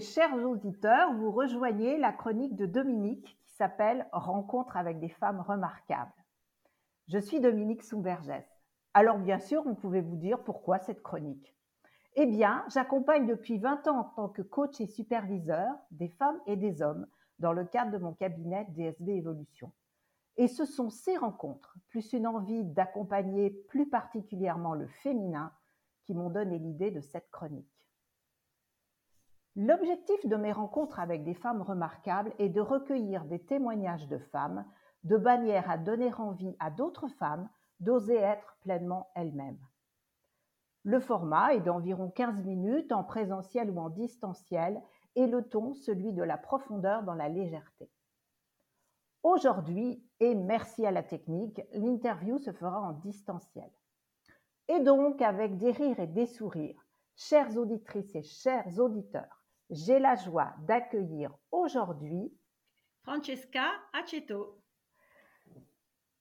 chers 0.00 0.34
auditeurs, 0.34 1.12
vous 1.14 1.30
rejoignez 1.30 1.98
la 1.98 2.12
chronique 2.12 2.56
de 2.56 2.66
Dominique 2.66 3.38
qui 3.44 3.52
s'appelle 3.52 4.06
Rencontre 4.12 4.76
avec 4.76 5.00
des 5.00 5.08
femmes 5.08 5.40
remarquables. 5.40 6.12
Je 7.08 7.18
suis 7.18 7.40
Dominique 7.40 7.82
Soumbergès. 7.82 8.46
Alors 8.94 9.18
bien 9.18 9.38
sûr, 9.38 9.62
vous 9.62 9.74
pouvez 9.74 10.00
vous 10.00 10.16
dire 10.16 10.42
pourquoi 10.44 10.78
cette 10.78 11.02
chronique. 11.02 11.54
Eh 12.14 12.26
bien, 12.26 12.64
j'accompagne 12.68 13.26
depuis 13.26 13.58
20 13.58 13.88
ans 13.88 13.98
en 14.00 14.04
tant 14.04 14.28
que 14.28 14.42
coach 14.42 14.80
et 14.80 14.86
superviseur 14.86 15.68
des 15.90 16.08
femmes 16.08 16.40
et 16.46 16.56
des 16.56 16.82
hommes 16.82 17.06
dans 17.38 17.52
le 17.52 17.64
cadre 17.64 17.92
de 17.92 17.98
mon 17.98 18.12
cabinet 18.12 18.66
DSB 18.70 19.10
Evolution. 19.10 19.72
Et 20.36 20.48
ce 20.48 20.64
sont 20.64 20.90
ces 20.90 21.16
rencontres, 21.16 21.76
plus 21.88 22.12
une 22.12 22.26
envie 22.26 22.64
d'accompagner 22.64 23.50
plus 23.50 23.88
particulièrement 23.88 24.74
le 24.74 24.86
féminin, 24.86 25.52
qui 26.04 26.14
m'ont 26.14 26.30
donné 26.30 26.58
l'idée 26.58 26.90
de 26.90 27.00
cette 27.00 27.30
chronique. 27.30 27.87
L'objectif 29.60 30.24
de 30.24 30.36
mes 30.36 30.52
rencontres 30.52 31.00
avec 31.00 31.24
des 31.24 31.34
femmes 31.34 31.62
remarquables 31.62 32.32
est 32.38 32.48
de 32.48 32.60
recueillir 32.60 33.24
des 33.24 33.40
témoignages 33.40 34.06
de 34.06 34.18
femmes 34.18 34.64
de 35.02 35.16
manière 35.16 35.68
à 35.68 35.76
donner 35.76 36.14
envie 36.14 36.54
à 36.60 36.70
d'autres 36.70 37.08
femmes 37.08 37.50
d'oser 37.80 38.14
être 38.14 38.56
pleinement 38.60 39.10
elles-mêmes. 39.16 39.58
Le 40.84 41.00
format 41.00 41.54
est 41.54 41.60
d'environ 41.60 42.08
15 42.08 42.44
minutes 42.44 42.92
en 42.92 43.02
présentiel 43.02 43.68
ou 43.70 43.80
en 43.80 43.88
distanciel 43.90 44.80
et 45.16 45.26
le 45.26 45.42
ton 45.42 45.74
celui 45.74 46.12
de 46.12 46.22
la 46.22 46.38
profondeur 46.38 47.02
dans 47.02 47.14
la 47.14 47.28
légèreté. 47.28 47.90
Aujourd'hui, 49.24 50.08
et 50.20 50.36
merci 50.36 50.86
à 50.86 50.92
la 50.92 51.02
technique, 51.02 51.60
l'interview 51.72 52.38
se 52.38 52.52
fera 52.52 52.80
en 52.80 52.92
distanciel. 52.92 53.72
Et 54.68 54.78
donc 54.78 55.20
avec 55.20 55.56
des 55.56 55.72
rires 55.72 55.98
et 55.98 56.06
des 56.06 56.26
sourires, 56.26 56.86
chères 57.16 57.56
auditrices 57.56 58.14
et 58.14 58.22
chers 58.22 58.78
auditeurs, 58.78 59.37
j'ai 59.70 59.98
la 59.98 60.16
joie 60.16 60.54
d'accueillir 60.66 61.34
aujourd'hui 61.50 62.32
Francesca 63.02 63.70
Aceto. 63.92 64.60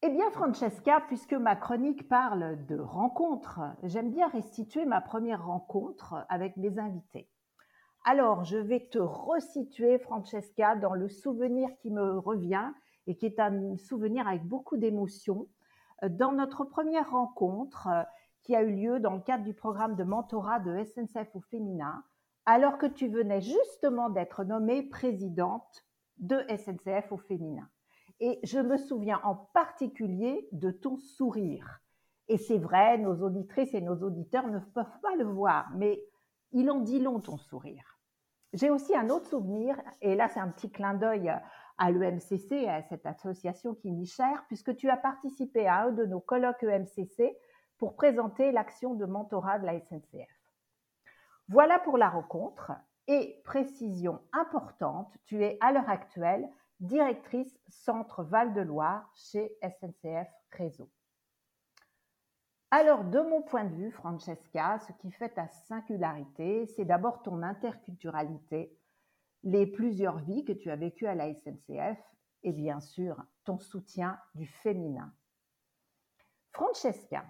Eh 0.03 0.09
bien, 0.09 0.30
Francesca, 0.30 1.02
puisque 1.08 1.34
ma 1.34 1.56
chronique 1.56 2.08
parle 2.08 2.66
de 2.68 2.78
rencontres, 2.78 3.62
j'aime 3.84 4.12
bien 4.12 4.28
restituer 4.30 4.86
ma 4.86 5.02
première 5.02 5.45
rencontre 5.45 6.25
avec 6.30 6.56
mes 6.56 6.78
invités. 6.78 7.30
Alors, 8.06 8.44
je 8.44 8.58
vais 8.58 8.88
te 8.90 9.00
resituer, 9.00 9.98
Francesca, 9.98 10.75
dans 10.75 10.94
le 10.94 11.09
souvenir 11.09 11.70
qui 11.80 11.90
me 11.90 12.20
revient 12.20 12.72
et 13.08 13.18
qui 13.18 13.25
est 13.25 13.40
un 13.40 13.75
souvenir 13.75 14.28
avec 14.28 14.44
beaucoup 14.44 14.78
d'émotion. 14.78 15.48
Dans 16.03 16.31
notre 16.31 16.64
première 16.64 17.09
rencontre, 17.09 17.90
qui 18.44 18.56
a 18.56 18.62
eu 18.62 18.72
lieu 18.72 19.00
dans 19.00 19.16
le 19.16 19.22
cadre 19.22 19.44
du 19.44 19.53
programme 19.53 19.95
de 19.95 20.03
mentorat 20.03 20.59
de 20.59 20.84
SNCF 20.86 21.36
au 21.36 21.42
féminin, 21.42 22.03
alors 22.48 22.78
que 22.78 22.86
tu 22.86 23.09
venais 23.09 23.42
justement 23.42 24.09
d'être 24.09 24.45
nommée 24.45 24.81
présidente 24.81 25.86
de 26.17 26.38
SNCF 26.48 27.12
au 27.12 27.17
féminin. 27.17 27.67
Et 28.22 28.40
je 28.44 28.59
me 28.59 28.78
souviens 28.78 29.20
en 29.26 29.36
particulier 29.36 30.48
de 30.53 30.72
ton 30.72 30.98
sourire. 30.98 31.81
Et 32.30 32.38
c'est 32.38 32.58
vrai, 32.58 32.98
nos 32.98 33.22
auditrices 33.22 33.73
et 33.73 33.81
nos 33.81 34.02
auditeurs 34.02 34.48
ne 34.48 34.59
peuvent 34.59 35.00
pas 35.03 35.16
le 35.18 35.25
voir, 35.25 35.70
mais 35.75 36.02
il 36.53 36.72
en 36.72 36.80
dit 36.80 37.00
long 37.00 37.20
ton 37.20 37.38
sourire. 37.38 38.00
J'ai 38.53 38.70
aussi 38.70 38.95
un 38.95 39.09
autre 39.09 39.28
souvenir, 39.28 39.75
et 40.02 40.16
là 40.16 40.30
c'est 40.30 40.40
un 40.40 40.48
petit 40.48 40.72
clin 40.72 40.94
d'œil 40.94 41.30
à 41.78 41.92
l'EMCC, 41.92 42.66
à 42.70 42.81
cette 42.84 43.06
association 43.06 43.75
qui 43.75 43.92
m'y 43.92 44.08
chère, 44.08 44.45
puisque 44.48 44.73
tu 44.78 44.90
as 44.90 44.98
participé 44.98 45.68
à 45.68 45.81
un 45.84 45.92
de 45.92 46.06
nos 46.06 46.22
colloques 46.22 46.64
EMCC 46.64 47.38
pour 47.78 47.97
présenter 47.97 48.53
l'action 48.53 48.94
de 48.96 49.06
mentorat 49.06 49.59
de 49.59 49.66
la 49.66 49.79
SNCF. 49.81 50.37
Voilà 51.50 51.80
pour 51.80 51.97
la 51.97 52.09
rencontre. 52.09 52.72
Et 53.09 53.41
précision 53.46 54.22
importante, 54.34 55.13
tu 55.25 55.41
es 55.44 55.58
à 55.62 55.72
l'heure 55.72 55.90
actuelle 55.90 56.50
directrice 56.81 57.58
Centre 57.69 58.24
Val-de-Loire 58.24 59.09
chez 59.16 59.58
SNCF 59.62 60.28
Réseau. 60.52 60.90
Alors, 62.69 63.06
de 63.06 63.22
mon 63.22 63.41
point 63.41 63.63
de 63.63 63.74
vue, 63.74 63.91
Francesca, 63.91 64.78
ce 64.80 64.91
qui 64.91 65.09
fait 65.12 65.30
ta 65.30 65.47
singularité, 65.47 66.66
c'est 66.68 66.84
d'abord 66.84 67.24
ton 67.24 67.41
interculturalité, 67.41 68.78
les 69.44 69.66
plusieurs 69.66 70.19
vies 70.19 70.44
que 70.44 70.52
tu 70.52 70.69
as 70.69 70.75
vécues 70.75 71.08
à 71.08 71.16
la 71.16 71.34
SNCF 71.34 71.97
et 72.44 72.52
bien 72.52 72.81
sûr 72.81 73.24
ton 73.46 73.58
soutien 73.58 74.19
du 74.35 74.46
féminin. 74.46 75.14
Francesca, 76.52 77.24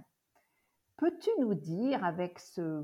Peux-tu 0.97 1.29
nous 1.39 1.53
dire, 1.53 2.03
avec 2.03 2.39
ce, 2.39 2.81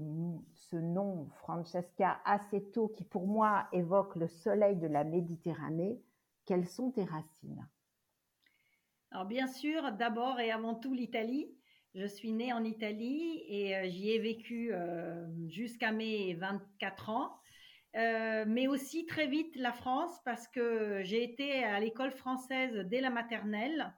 nom 0.77 1.29
Francesca 1.39 2.21
Aceto, 2.25 2.87
qui 2.87 3.03
pour 3.03 3.25
moi 3.25 3.67
évoque 3.71 4.15
le 4.15 4.27
soleil 4.27 4.75
de 4.75 4.85
la 4.85 5.03
Méditerranée, 5.03 5.99
quelles 6.45 6.67
sont 6.67 6.91
tes 6.91 7.05
racines? 7.05 7.67
Alors 9.09 9.25
bien 9.25 9.47
sûr, 9.47 9.91
d'abord 9.93 10.39
et 10.39 10.51
avant 10.51 10.75
tout 10.75 10.93
l'Italie. 10.93 11.47
Je 11.95 12.05
suis 12.05 12.31
née 12.31 12.53
en 12.53 12.63
Italie 12.63 13.43
et 13.47 13.75
euh, 13.75 13.89
j'y 13.89 14.11
ai 14.11 14.19
vécu 14.19 14.71
euh, 14.73 15.25
jusqu'à 15.47 15.91
mes 15.91 16.35
24 16.35 17.09
ans. 17.09 17.39
Euh, 17.95 18.45
mais 18.47 18.67
aussi 18.67 19.05
très 19.05 19.27
vite 19.27 19.55
la 19.55 19.71
France 19.71 20.19
parce 20.25 20.47
que 20.47 21.01
j'ai 21.03 21.23
été 21.23 21.63
à 21.63 21.79
l'école 21.79 22.11
française 22.11 22.75
dès 22.87 23.01
la 23.01 23.11
maternelle 23.11 23.93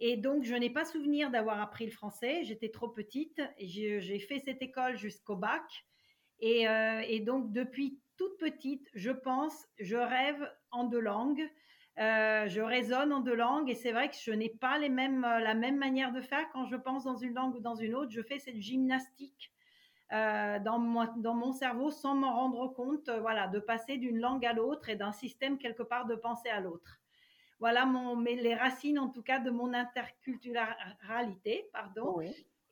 et 0.00 0.16
donc, 0.16 0.44
je 0.44 0.54
n'ai 0.54 0.70
pas 0.70 0.84
souvenir 0.84 1.30
d'avoir 1.30 1.60
appris 1.60 1.84
le 1.86 1.92
français. 1.92 2.44
J'étais 2.44 2.70
trop 2.70 2.88
petite. 2.88 3.40
J'ai 3.58 4.18
fait 4.18 4.40
cette 4.40 4.60
école 4.60 4.96
jusqu'au 4.96 5.36
bac. 5.36 5.86
Euh, 6.42 7.00
et, 7.06 7.20
donc, 7.20 7.52
depuis 7.52 8.00
toute 8.16 8.36
petite, 8.38 8.88
je 8.94 9.10
pense, 9.10 9.66
je 9.78 9.96
rêve 9.96 10.52
en 10.72 10.84
deux 10.84 11.00
langues. 11.00 11.48
Euh, 12.00 12.48
je 12.48 12.60
raisonne 12.60 13.12
en 13.12 13.20
deux 13.20 13.36
langues 13.36 13.70
et 13.70 13.76
c'est 13.76 13.92
vrai 13.92 14.08
que 14.08 14.16
je 14.20 14.32
n'ai 14.32 14.48
pas 14.48 14.80
mêmes, 14.80 15.20
la 15.20 15.54
même 15.54 15.76
manière 15.76 16.12
de 16.12 16.20
faire 16.20 16.44
quand 16.52 16.66
je 16.66 16.74
pense 16.74 17.04
dans 17.04 17.16
une 17.16 17.34
langue 17.34 17.54
ou 17.54 17.60
dans 17.60 17.76
une 17.76 17.94
autre. 17.94 18.10
Je 18.10 18.20
fais 18.20 18.40
cette 18.40 18.60
gymnastique 18.60 19.52
euh, 20.12 20.58
dans, 20.58 20.80
mon, 20.80 21.06
dans 21.18 21.34
mon 21.34 21.52
cerveau 21.52 21.92
sans 21.92 22.16
m'en 22.16 22.34
rendre 22.34 22.66
compte, 22.74 23.08
voilà, 23.20 23.46
de 23.46 23.60
passer 23.60 23.96
d'une 23.96 24.18
langue 24.18 24.44
à 24.44 24.52
l'autre 24.52 24.88
et 24.88 24.96
d'un 24.96 25.12
système 25.12 25.56
quelque 25.56 25.84
part 25.84 26.06
de 26.06 26.16
penser 26.16 26.48
à 26.48 26.58
l'autre 26.58 27.00
voilà 27.64 27.86
mon, 27.86 28.20
les 28.20 28.54
racines 28.54 28.98
en 28.98 29.08
tout 29.08 29.22
cas 29.22 29.38
de 29.38 29.50
mon 29.50 29.72
interculturalité, 29.72 31.66
pardon. 31.72 32.20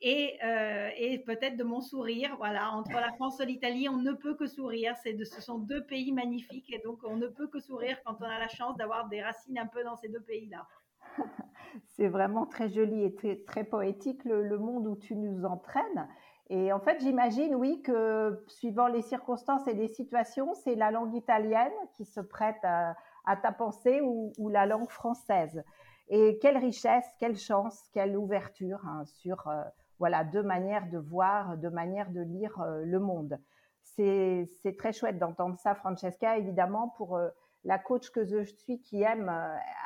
Et, 0.01 0.37
euh, 0.43 0.89
et 0.95 1.17
peut-être 1.17 1.57
de 1.57 1.63
mon 1.63 1.81
sourire. 1.81 2.35
Voilà, 2.37 2.71
entre 2.73 2.91
la 2.91 3.11
France 3.13 3.39
et 3.39 3.45
l'Italie, 3.47 3.89
on 3.89 3.97
ne 3.97 4.11
peut 4.11 4.35
que 4.35 4.45
sourire. 4.45 4.93
C'est 5.01 5.13
de, 5.13 5.23
ce 5.23 5.41
sont 5.41 5.57
deux 5.57 5.83
pays 5.83 6.11
magnifiques 6.11 6.71
et 6.71 6.77
donc 6.77 6.99
on 7.05 7.15
ne 7.15 7.25
peut 7.25 7.47
que 7.47 7.59
sourire 7.59 7.97
quand 8.05 8.17
on 8.19 8.25
a 8.25 8.37
la 8.37 8.47
chance 8.49 8.77
d'avoir 8.77 9.09
des 9.09 9.23
racines 9.23 9.57
un 9.57 9.65
peu 9.65 9.83
dans 9.83 9.95
ces 9.95 10.09
deux 10.09 10.21
pays-là. 10.21 10.67
C'est 11.95 12.07
vraiment 12.07 12.45
très 12.45 12.69
joli 12.69 13.03
et 13.03 13.15
très, 13.15 13.37
très 13.37 13.63
poétique 13.63 14.23
le, 14.25 14.43
le, 14.43 14.59
monde 14.59 14.85
où 14.85 14.95
tu 14.95 15.15
nous 15.15 15.43
entraînes. 15.43 16.07
Et 16.51 16.71
en 16.71 16.79
fait, 16.79 16.99
j'imagine, 16.99 17.55
oui, 17.55 17.81
que 17.81 18.43
suivant 18.45 18.85
les 18.85 19.01
circonstances 19.01 19.67
et 19.67 19.73
les 19.73 19.87
situations, 19.87 20.53
c'est 20.53 20.75
la 20.75 20.91
langue 20.91 21.15
italienne 21.15 21.73
qui 21.95 22.05
se 22.05 22.19
prête 22.19 22.59
à, 22.61 22.93
à 23.25 23.35
ta 23.35 23.51
pensée 23.51 24.01
ou, 24.01 24.49
la 24.49 24.65
langue 24.65 24.89
française. 24.89 25.63
Et 26.09 26.37
quelle 26.41 26.57
richesse, 26.57 27.05
quelle 27.19 27.37
chance, 27.37 27.89
quelle 27.93 28.17
ouverture 28.17 28.81
hein, 28.85 29.03
sur 29.05 29.47
euh, 29.47 29.63
voilà 29.99 30.23
deux 30.23 30.43
manières 30.43 30.89
de 30.89 30.97
voir, 30.97 31.57
deux 31.57 31.69
manières 31.69 32.11
de 32.11 32.21
lire 32.21 32.59
euh, 32.61 32.83
le 32.85 32.99
monde. 32.99 33.39
C'est 33.83 34.47
très 34.77 34.91
chouette 34.91 35.19
d'entendre 35.19 35.57
ça, 35.59 35.75
Francesca, 35.75 36.37
évidemment, 36.37 36.89
pour 36.97 37.15
euh, 37.15 37.29
la 37.63 37.77
coach 37.77 38.09
que 38.09 38.25
je 38.25 38.43
suis 38.43 38.81
qui 38.81 39.03
aime 39.03 39.31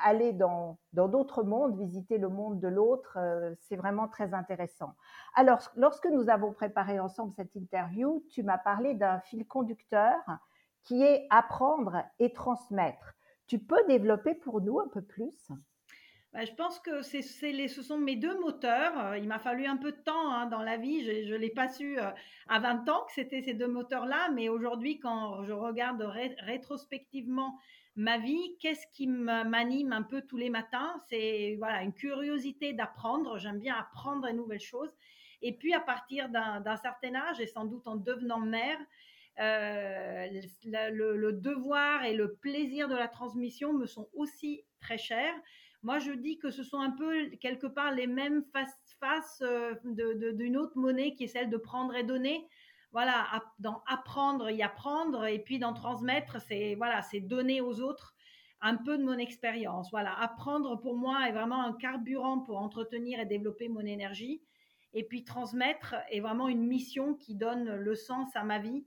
aller 0.04 0.34
dans 0.34 0.80
d'autres 0.94 1.44
mondes, 1.44 1.78
visiter 1.78 2.18
le 2.18 2.30
monde 2.30 2.60
de 2.60 2.68
l'autre, 2.68 3.20
c'est 3.60 3.76
vraiment 3.76 4.08
très 4.08 4.34
intéressant. 4.34 4.96
Alors, 5.36 5.60
lorsque 5.76 6.08
nous 6.08 6.28
avons 6.30 6.54
préparé 6.54 7.00
ensemble 7.00 7.34
cette 7.34 7.56
interview, 7.56 8.24
tu 8.32 8.42
m'as 8.42 8.58
parlé 8.58 8.96
d'un 8.96 9.20
fil 9.20 9.46
conducteur 9.46 10.16
qui 10.88 11.04
est 11.04 11.28
apprendre 11.30 12.04
et 12.18 12.32
transmettre. 12.32 13.17
Tu 13.48 13.60
peux 13.60 13.84
développer 13.88 14.36
pour 14.36 14.62
nous 14.62 14.80
un 14.80 14.88
peu 14.88 15.02
plus? 15.02 15.52
Bah, 16.34 16.44
je 16.44 16.52
pense 16.54 16.80
que 16.80 17.02
ce 17.02 17.82
sont 17.82 17.98
mes 17.98 18.18
deux 18.18 18.38
moteurs. 18.40 19.00
Euh, 19.00 19.18
il 19.18 19.28
m'a 19.28 19.40
fallu 19.40 19.66
un 19.66 19.78
peu 19.78 19.92
de 19.92 19.98
temps 19.98 20.32
hein, 20.32 20.46
dans 20.48 20.62
la 20.62 20.78
vie. 20.78 21.04
Je 21.04 21.34
ne 21.34 21.38
l'ai 21.38 21.50
pas 21.50 21.70
su 21.70 21.98
euh, 21.98 22.12
à 22.50 22.60
20 22.60 22.90
ans 22.90 23.06
que 23.06 23.14
c'était 23.14 23.42
ces 23.42 23.54
deux 23.54 23.68
moteurs-là. 23.68 24.30
Mais 24.34 24.50
aujourd'hui, 24.50 25.00
quand 25.00 25.44
je 25.46 25.54
regarde 25.54 26.02
rétrospectivement 26.40 27.58
ma 27.96 28.18
vie, 28.18 28.58
qu'est-ce 28.60 28.86
qui 28.94 29.08
m'anime 29.08 29.94
un 29.94 30.04
peu 30.04 30.22
tous 30.22 30.38
les 30.38 30.50
matins? 30.50 31.02
C'est 31.10 31.56
voilà, 31.58 31.82
une 31.82 31.94
curiosité 31.94 32.74
d'apprendre. 32.74 33.40
J'aime 33.40 33.60
bien 33.60 33.76
apprendre 33.76 34.28
de 34.28 34.34
nouvelles 34.34 34.60
choses. 34.60 34.94
Et 35.42 35.54
puis, 35.54 35.74
à 35.74 35.80
partir 35.80 36.30
d'un 36.30 36.78
certain 36.78 37.16
âge, 37.16 37.40
et 37.40 37.48
sans 37.48 37.66
doute 37.66 37.88
en 37.88 37.96
devenant 37.96 38.40
mère, 38.40 38.80
euh, 39.40 40.28
le, 40.64 41.32
devoir 41.32 42.04
et 42.04 42.14
le 42.14 42.36
plaisir 42.36 42.88
de 42.88 42.96
la 42.96 43.08
transmission 43.08 43.74
me 43.74 43.86
sont 43.86 44.10
aussi 44.14 44.64
très 44.80 44.98
chers. 44.98 45.36
Moi, 45.84 46.00
je 46.00 46.12
dis 46.12 46.38
que 46.38 46.50
ce 46.50 46.64
sont 46.64 46.80
un 46.80 46.92
peu 46.92 47.30
quelque 47.40 47.68
part 47.68 47.92
les 47.92 48.08
mêmes 48.08 48.44
faces 48.52 48.96
face 49.00 49.44
euh, 49.44 49.76
d'une 49.84 50.58
autre 50.58 50.76
monnaie 50.76 51.14
qui 51.14 51.26
est 51.26 51.28
celle 51.28 51.50
de 51.50 51.58
prendre 51.58 51.96
et 51.96 52.04
donner. 52.04 52.48
voilà, 52.92 53.28
dans 53.60 53.84
apprendre 53.86 54.50
y 54.50 54.64
apprendre, 54.64 55.26
et 55.26 55.40
puis 55.40 55.60
dans 55.60 55.74
transmettre, 55.74 56.42
c'est 56.42 56.76
voilà, 56.76 57.02
c'est 57.04 57.20
donner 57.20 57.62
aux 57.62 57.80
autres 57.80 58.16
un 58.62 58.76
peu 58.76 58.98
de 58.98 59.04
mon 59.04 59.18
expérience. 59.18 59.90
Voilà, 59.92 60.18
apprendre 60.20 60.80
pour 60.80 60.96
moi 60.96 61.28
est 61.30 61.32
vraiment 61.32 61.64
un 61.64 61.74
carburant 61.74 62.40
pour 62.40 62.58
entretenir 62.58 63.20
et 63.20 63.26
développer 63.26 63.70
mon 63.70 63.82
énergie. 63.82 64.42
Et 64.94 65.04
puis 65.04 65.24
transmettre 65.24 65.96
est 66.10 66.22
vraiment 66.22 66.48
une 66.48 66.66
mission 66.66 67.14
qui 67.14 67.36
donne 67.36 67.76
le 67.76 67.96
sens 67.96 68.36
à 68.36 68.44
ma 68.44 68.60
vie. 68.60 68.86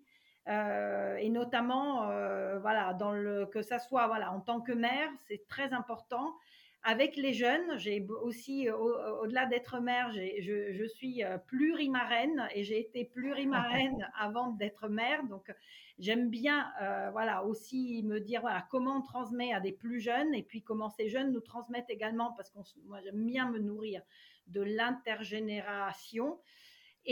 Euh, 0.50 1.16
et 1.16 1.30
notamment, 1.30 2.10
euh, 2.10 2.58
voilà, 2.58 2.92
dans 2.94 3.12
le, 3.12 3.46
que 3.46 3.62
ça 3.62 3.78
soit 3.78 4.06
voilà, 4.08 4.32
en 4.32 4.40
tant 4.40 4.60
que 4.60 4.72
mère, 4.72 5.08
c'est 5.28 5.46
très 5.48 5.72
important 5.72 6.34
avec 6.82 7.16
les 7.16 7.34
jeunes, 7.34 7.76
j'ai 7.76 8.06
aussi, 8.22 8.70
au-delà 8.70 9.44
d'être 9.46 9.80
mère, 9.80 10.10
je, 10.12 10.72
je, 10.72 10.84
suis 10.84 11.22
euh, 11.22 11.36
plurimarraine 11.36 12.48
et 12.54 12.64
j'ai 12.64 12.80
été 12.80 13.04
plurimarraine 13.04 14.08
avant 14.18 14.52
d'être 14.52 14.88
mère. 14.88 15.22
Donc, 15.24 15.52
j'aime 15.98 16.30
bien, 16.30 16.72
euh, 16.80 17.10
voilà, 17.10 17.44
aussi 17.44 18.02
me 18.04 18.18
dire, 18.18 18.40
voilà, 18.40 18.66
comment 18.70 18.96
on 18.96 19.02
transmet 19.02 19.52
à 19.52 19.60
des 19.60 19.72
plus 19.72 20.00
jeunes 20.00 20.34
et 20.34 20.42
puis 20.42 20.62
comment 20.62 20.88
ces 20.88 21.08
jeunes 21.10 21.32
nous 21.32 21.40
transmettent 21.40 21.90
également, 21.90 22.32
parce 22.32 22.50
que 22.50 22.58
moi, 22.86 23.00
j'aime 23.02 23.26
bien 23.26 23.50
me 23.50 23.58
nourrir 23.58 24.00
de 24.46 24.62
l'intergénération. 24.62 26.38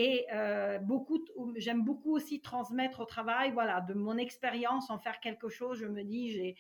Et 0.01 0.27
euh, 0.33 0.79
beaucoup, 0.79 1.19
j'aime 1.57 1.83
beaucoup 1.83 2.15
aussi 2.15 2.41
transmettre 2.41 3.01
au 3.01 3.05
travail, 3.05 3.51
voilà, 3.51 3.81
de 3.81 3.95
mon 3.95 4.17
expérience, 4.17 4.91
en 4.91 4.99
faire 5.01 5.19
quelque 5.19 5.49
chose. 5.49 5.81
Je 5.81 5.87
me 5.87 6.05
dis, 6.05 6.55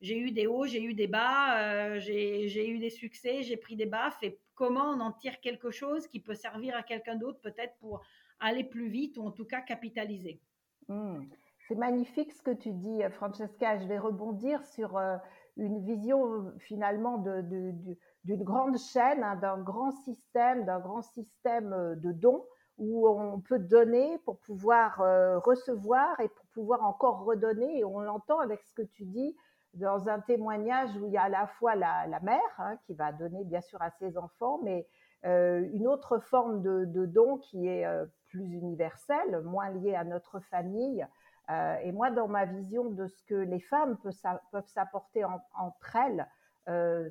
j'ai 0.00 0.16
eu 0.16 0.30
des 0.30 0.46
hauts, 0.46 0.64
j'ai 0.64 0.80
eu 0.80 0.94
des 0.94 1.08
bas, 1.08 1.58
euh, 1.58 1.98
j'ai 1.98 2.68
eu 2.70 2.78
des 2.78 2.90
succès, 2.90 3.42
j'ai 3.42 3.56
pris 3.56 3.74
des 3.74 3.86
baffes. 3.86 4.22
Et 4.22 4.38
comment 4.54 4.92
on 4.92 5.00
en 5.00 5.10
tire 5.10 5.40
quelque 5.40 5.72
chose 5.72 6.06
qui 6.06 6.20
peut 6.20 6.36
servir 6.36 6.76
à 6.76 6.84
quelqu'un 6.84 7.16
d'autre, 7.16 7.40
peut-être 7.40 7.74
pour 7.80 8.00
aller 8.38 8.62
plus 8.62 8.86
vite 8.86 9.18
ou 9.18 9.26
en 9.26 9.32
tout 9.32 9.44
cas 9.44 9.60
capitaliser. 9.60 10.40
Hmm. 10.86 11.24
C'est 11.66 11.74
magnifique 11.74 12.30
ce 12.30 12.42
que 12.42 12.52
tu 12.52 12.70
dis, 12.70 13.00
Francesca. 13.16 13.76
Je 13.76 13.88
vais 13.88 13.98
rebondir 13.98 14.64
sur 14.66 14.96
euh, 14.98 15.16
une 15.56 15.84
vision 15.84 16.52
finalement 16.60 17.18
d'une 17.18 18.44
grande 18.44 18.78
chaîne, 18.78 19.24
hein, 19.24 19.34
d'un 19.34 19.58
grand 19.58 19.90
système, 19.90 20.64
d'un 20.64 20.78
grand 20.78 21.02
système 21.02 21.72
euh, 21.72 21.96
de 21.96 22.12
dons 22.12 22.44
où 22.78 23.08
on 23.08 23.40
peut 23.40 23.58
donner 23.58 24.18
pour 24.24 24.38
pouvoir 24.40 24.98
recevoir 25.44 26.18
et 26.20 26.28
pour 26.28 26.46
pouvoir 26.46 26.84
encore 26.84 27.24
redonner. 27.24 27.78
Et 27.78 27.84
on 27.84 28.00
l'entend 28.00 28.40
avec 28.40 28.62
ce 28.64 28.72
que 28.74 28.82
tu 28.82 29.04
dis, 29.04 29.36
dans 29.74 30.08
un 30.08 30.20
témoignage 30.20 30.90
où 30.96 31.06
il 31.06 31.12
y 31.12 31.16
a 31.16 31.24
à 31.24 31.28
la 31.28 31.46
fois 31.46 31.74
la, 31.74 32.20
mère 32.22 32.40
hein, 32.58 32.76
qui 32.86 32.94
va 32.94 33.12
donner 33.12 33.44
bien 33.44 33.60
sûr 33.60 33.80
à 33.82 33.90
ses 33.90 34.16
enfants, 34.16 34.60
mais 34.62 34.86
euh, 35.26 35.66
une 35.72 35.86
autre 35.86 36.18
forme 36.18 36.62
de, 36.62 37.06
don 37.06 37.38
qui 37.38 37.66
est 37.66 37.86
euh, 37.86 38.04
plus 38.28 38.52
universelle, 38.52 39.40
moins 39.42 39.70
liée 39.70 39.94
à 39.94 40.04
notre 40.04 40.40
famille. 40.40 41.06
Euh, 41.50 41.76
et 41.82 41.92
moi, 41.92 42.10
dans 42.10 42.28
ma 42.28 42.44
vision 42.44 42.90
de 42.90 43.06
ce 43.06 43.22
que 43.24 43.34
les 43.34 43.60
femmes 43.60 43.98
peuvent, 43.98 44.66
s'apporter 44.66 45.24
entre 45.24 45.96
elles, 45.96 46.28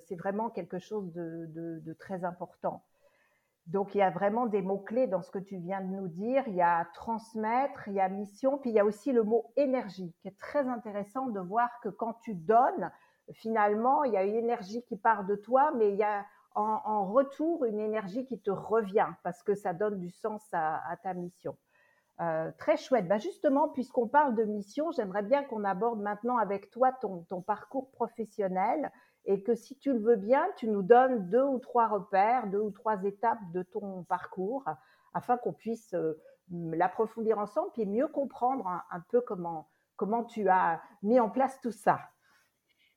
c'est 0.08 0.16
vraiment 0.16 0.50
quelque 0.50 0.80
chose 0.80 1.14
de 1.14 1.96
très 2.00 2.24
important. 2.24 2.84
Donc, 3.68 3.96
il 3.96 4.00
y 4.00 4.02
a 4.02 4.10
vraiment 4.10 4.46
des 4.46 4.62
mots-clés 4.62 5.08
dans 5.08 5.22
ce 5.22 5.32
que 5.32 5.40
tu 5.40 5.58
viens 5.58 5.80
de 5.80 5.88
nous 5.88 6.10
dire. 6.10 6.44
Il 6.48 6.56
y 6.56 6.62
a 6.62 6.86
transmettre, 6.94 7.88
il 7.88 7.94
y 7.94 8.02
a 8.02 8.10
mission, 8.10 8.58
puis 8.58 8.72
il 8.72 8.74
y 8.74 8.80
a 8.80 8.86
aussi 8.86 9.14
le 9.14 9.24
mot 9.24 9.52
énergie, 9.56 10.14
qui 10.22 10.28
est 10.28 10.38
très 10.38 10.68
intéressant 10.68 11.28
de 11.28 11.40
voir 11.40 11.70
que 11.82 11.90
quand 11.90 12.14
tu 12.22 12.36
donnes, 12.36 12.92
finalement, 13.32 14.04
il 14.04 14.14
y 14.14 14.18
a 14.18 14.24
une 14.24 14.36
énergie 14.36 14.84
qui 14.84 14.98
part 14.98 15.24
de 15.24 15.36
toi, 15.36 15.72
mais 15.78 15.92
il 15.92 15.96
y 15.96 16.04
a 16.04 16.26
en, 16.56 17.06
retour 17.06 17.66
une 17.66 17.80
énergie 17.80 18.26
qui 18.26 18.40
te 18.40 18.52
revient 18.52 19.08
parce 19.24 19.42
que 19.42 19.56
ça 19.56 19.74
donne 19.74 20.00
du 20.00 20.12
sens 20.12 20.44
à, 20.52 20.96
ta 21.02 21.14
mission. 21.14 21.58
Euh, 22.22 22.52
très 22.60 22.78
chouette. 22.78 23.08
Bah 23.08 23.18
justement, 23.18 23.70
puisqu'on 23.70 24.08
parle 24.08 24.36
de 24.36 24.44
mission, 24.44 24.92
j'aimerais 24.92 25.24
bien 25.24 25.44
qu'on 25.44 25.64
aborde 25.64 26.00
maintenant 26.00 26.38
avec 26.38 26.70
toi 26.70 26.92
ton, 26.92 27.24
ton 27.24 27.42
parcours 27.42 27.90
professionnel 27.90 28.92
et 29.26 29.42
que 29.42 29.56
si 29.56 29.78
tu 29.78 29.94
le 29.94 30.00
veux 30.00 30.16
bien, 30.16 30.46
tu 30.58 30.68
nous 30.68 30.84
donnes 30.84 31.30
deux 31.30 31.44
ou 31.44 31.60
trois 31.60 31.88
repères, 31.88 32.48
deux 32.48 32.60
ou 32.60 32.72
trois 32.72 33.02
étapes 33.04 33.40
de 33.54 33.64
ton 33.64 34.04
parcours 34.04 34.66
afin 35.14 35.38
qu'on 35.38 35.54
puisse 35.54 35.94
euh, 35.94 36.20
l'approfondir 36.52 37.40
ensemble 37.40 37.72
et 37.78 37.86
mieux 37.86 38.08
comprendre 38.08 38.68
un, 38.68 39.00
peu 39.12 39.22
comment, 39.22 39.70
comment 39.96 40.24
tu 40.24 40.48
as 40.50 40.82
mis 41.02 41.20
en 41.20 41.30
place 41.30 41.60
tout 41.62 41.72
ça. 41.72 42.00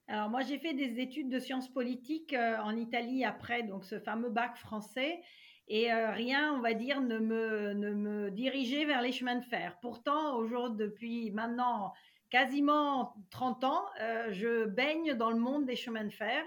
Alors 0.09 0.29
moi 0.29 0.41
j'ai 0.41 0.57
fait 0.57 0.73
des 0.73 0.99
études 0.99 1.29
de 1.29 1.39
sciences 1.39 1.69
politiques 1.69 2.33
euh, 2.33 2.57
en 2.59 2.75
Italie 2.75 3.25
après 3.25 3.63
donc 3.63 3.83
ce 3.83 3.99
fameux 3.99 4.29
bac 4.29 4.55
français 4.55 5.21
et 5.67 5.91
euh, 5.91 6.11
rien 6.11 6.53
on 6.53 6.61
va 6.61 6.73
dire 6.73 7.01
ne 7.01 7.19
me, 7.19 7.73
ne 7.73 7.93
me 7.93 8.31
dirigeait 8.31 8.85
vers 8.85 9.01
les 9.01 9.11
chemins 9.11 9.35
de 9.35 9.43
fer. 9.43 9.77
Pourtant 9.81 10.37
aujourd'hui 10.37 10.85
depuis 10.85 11.31
maintenant 11.31 11.93
quasiment 12.29 13.13
30 13.31 13.63
ans, 13.63 13.85
euh, 14.01 14.27
je 14.31 14.65
baigne 14.65 15.13
dans 15.13 15.31
le 15.31 15.39
monde 15.39 15.65
des 15.65 15.75
chemins 15.75 16.03
de 16.03 16.13
fer. 16.13 16.43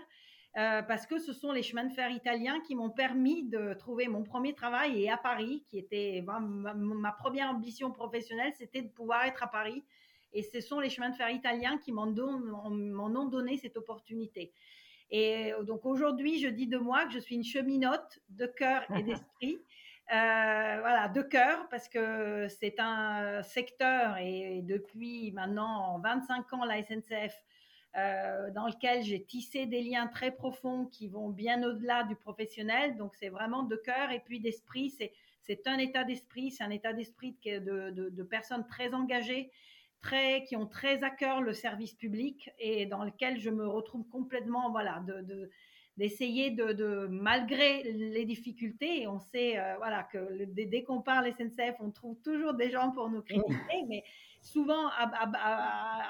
Euh, 0.56 0.82
parce 0.82 1.06
que 1.06 1.20
ce 1.20 1.32
sont 1.32 1.52
les 1.52 1.62
chemins 1.62 1.84
de 1.84 1.92
fer 1.92 2.10
italiens 2.10 2.58
qui 2.60 2.74
m'ont 2.74 2.90
permis 2.90 3.44
de 3.44 3.72
trouver 3.74 4.08
mon 4.08 4.24
premier 4.24 4.52
travail 4.52 5.00
et 5.00 5.08
à 5.08 5.16
Paris, 5.16 5.62
qui 5.68 5.78
était 5.78 6.24
ma, 6.26 7.12
première 7.12 7.50
ambition 7.50 7.92
professionnelle, 7.92 8.52
c'était 8.58 8.82
de 8.82 8.88
pouvoir 8.88 9.24
être 9.26 9.44
à 9.44 9.46
Paris. 9.46 9.84
Et 10.32 10.42
ce 10.42 10.60
sont 10.60 10.80
les 10.80 10.90
chemins 10.90 11.10
de 11.10 11.14
fer 11.14 11.30
italiens 11.30 11.78
qui 11.78 11.92
m'en 11.92 12.08
ont 12.08 13.28
donné 13.28 13.58
cette 13.58 13.76
opportunité. 13.76 14.52
Et 15.12 15.52
donc 15.62 15.86
aujourd'hui, 15.86 16.40
je 16.40 16.48
dis 16.48 16.66
de 16.66 16.78
moi 16.78 17.04
que 17.06 17.12
je 17.12 17.18
suis 17.20 17.36
une 17.36 17.44
cheminote 17.44 18.18
de 18.30 18.46
cœur 18.46 18.82
et 18.96 19.02
d'esprit. 19.04 19.58
Euh, 20.12 20.76
voilà, 20.80 21.08
de 21.08 21.22
cœur, 21.22 21.68
parce 21.68 21.88
que 21.88 22.48
c'est 22.48 22.80
un 22.80 23.42
secteur, 23.44 24.16
et 24.18 24.60
depuis 24.62 25.30
maintenant 25.30 26.00
25 26.00 26.52
ans, 26.52 26.64
la 26.64 26.82
SNCF, 26.82 27.32
euh, 27.96 28.50
dans 28.52 28.66
lequel 28.66 29.02
j'ai 29.02 29.22
tissé 29.22 29.66
des 29.66 29.82
liens 29.82 30.08
très 30.08 30.32
profonds 30.32 30.86
qui 30.86 31.08
vont 31.08 31.28
bien 31.28 31.62
au-delà 31.62 32.04
du 32.04 32.16
professionnel. 32.16 32.96
Donc, 32.96 33.16
c'est 33.16 33.28
vraiment 33.28 33.62
de 33.62 33.76
cœur 33.76 34.10
et 34.10 34.20
puis 34.20 34.40
d'esprit. 34.40 34.90
C'est 35.42 35.66
un 35.66 35.78
état 35.78 36.04
d'esprit, 36.04 36.50
c'est 36.50 36.64
un 36.64 36.70
état 36.70 36.92
d'esprit 36.92 37.36
de, 37.44 37.90
de, 37.90 38.22
personnes 38.22 38.66
très 38.66 38.94
engagées, 38.94 39.50
très, 40.02 40.44
qui 40.44 40.56
ont 40.56 40.66
très 40.66 41.02
à 41.04 41.10
cœur 41.10 41.40
le 41.40 41.52
service 41.52 41.94
public 41.94 42.50
et 42.58 42.86
dans 42.86 43.04
lequel 43.04 43.40
je 43.40 43.50
me 43.50 43.66
retrouve 43.66 44.08
complètement, 44.08 44.70
voilà, 44.70 45.02
de, 45.06 45.50
d'essayer 46.00 46.50
de, 46.50 47.06
malgré 47.10 47.82
les 47.92 48.24
difficultés, 48.24 49.02
et 49.02 49.06
on 49.06 49.20
sait 49.20 49.58
euh, 49.58 49.76
voilà, 49.76 50.02
que 50.04 50.44
dès, 50.46 50.82
qu'on 50.82 51.02
parle 51.02 51.30
SNCF, 51.30 51.76
on 51.80 51.90
trouve 51.90 52.16
toujours 52.22 52.54
des 52.54 52.70
gens 52.70 52.90
pour 52.92 53.10
nous 53.10 53.20
critiquer, 53.20 53.84
mais 53.86 54.02
souvent 54.40 54.88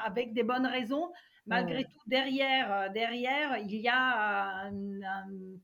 avec 0.04 0.32
des 0.32 0.44
bonnes 0.44 0.66
raisons. 0.66 1.11
Malgré 1.47 1.82
tout, 1.85 1.99
derrière, 2.06 2.73
euh, 2.73 2.88
derrière, 2.90 3.59
il 3.59 3.75
y 3.75 3.88
a 3.88 4.66
un, 4.66 4.73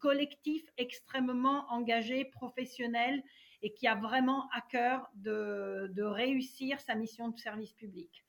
collectif 0.01 0.65
extrêmement 0.77 1.65
engagé, 1.71 2.25
professionnel, 2.25 3.23
et 3.63 3.73
qui 3.75 3.87
a 3.87 3.95
vraiment 3.95 4.49
à 4.53 4.61
cœur 4.61 5.09
de 5.15 6.03
réussir 6.03 6.81
sa 6.81 6.97
mission 6.97 7.29
de 7.29 7.39
service 7.39 7.75
public. 7.75 8.26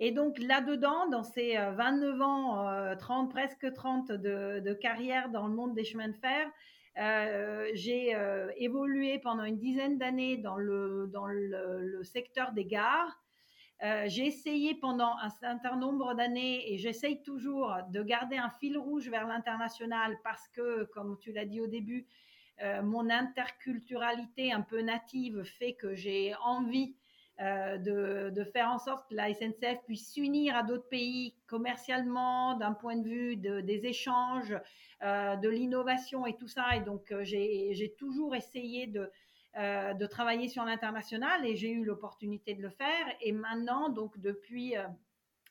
Et 0.00 0.10
donc 0.10 0.38
là-dedans, 0.38 1.08
dans 1.08 1.22
ces 1.22 1.56
29 1.56 2.20
euh, 2.20 2.22
ans, 2.22 2.96
30, 2.98 3.28
euh, 3.28 3.30
presque 3.30 3.72
30 3.72 4.12
de, 4.12 4.74
carrière 4.74 5.28
dans 5.30 5.46
le 5.46 5.54
monde 5.54 5.74
des 5.74 5.84
chemins 5.84 6.08
de 6.08 6.16
fer, 6.16 6.50
euh, 6.98 7.70
j'ai 7.74 8.16
évolué 8.56 9.18
pendant 9.18 9.44
une 9.44 9.58
dizaine 9.58 9.98
d'années 9.98 10.36
dans 10.36 10.56
le, 10.56 11.08
dans 11.12 11.26
le, 11.26 12.02
secteur 12.02 12.52
des 12.52 12.64
gares. 12.64 13.20
j'ai 14.06 14.26
essayé 14.26 14.74
pendant 14.74 15.16
un 15.22 15.30
certain 15.30 15.76
nombre 15.76 16.14
d'années 16.14 16.72
et 16.72 16.78
j'essaye 16.78 17.22
toujours 17.22 17.76
de 17.90 18.02
garder 18.02 18.36
un 18.36 18.50
fil 18.50 18.76
rouge 18.78 19.08
vers 19.08 19.26
l'international 19.26 20.18
parce 20.22 20.48
que, 20.48 20.84
comme 20.92 21.18
tu 21.20 21.32
l'as 21.32 21.46
dit 21.46 21.60
au 21.60 21.66
début, 21.66 22.06
mon 22.82 23.10
interculturalité 23.10 24.52
un 24.52 24.60
peu 24.60 24.80
native 24.80 25.42
fait 25.42 25.74
que 25.74 25.94
j'ai 25.94 26.34
envie 26.44 26.94
euh, 27.40 28.30
de, 28.30 28.44
faire 28.44 28.70
en 28.70 28.78
sorte 28.78 29.08
que 29.08 29.14
la 29.14 29.34
SNCF 29.34 29.82
puisse 29.86 30.12
s'unir 30.12 30.54
à 30.54 30.62
d'autres 30.62 30.88
pays 30.88 31.34
commercialement, 31.48 32.56
d'un 32.56 32.72
point 32.72 32.96
de 32.96 33.08
vue 33.08 33.36
des 33.36 33.86
échanges, 33.86 34.56
euh, 35.02 35.34
de 35.36 35.48
l'innovation 35.48 36.26
et 36.26 36.36
tout 36.36 36.46
ça. 36.46 36.76
Et 36.76 36.80
donc, 36.80 37.10
euh, 37.10 37.24
j'ai 37.24 37.94
toujours 37.98 38.36
essayé 38.36 38.86
de, 38.86 39.10
de 39.56 40.06
travailler 40.06 40.48
sur 40.48 40.64
l'international 40.64 41.44
et 41.44 41.56
j'ai 41.56 41.70
eu 41.70 41.84
l'opportunité 41.84 42.54
de 42.54 42.62
le 42.62 42.70
faire. 42.70 43.06
Et 43.20 43.32
maintenant, 43.32 43.88
donc 43.88 44.18
depuis, 44.20 44.74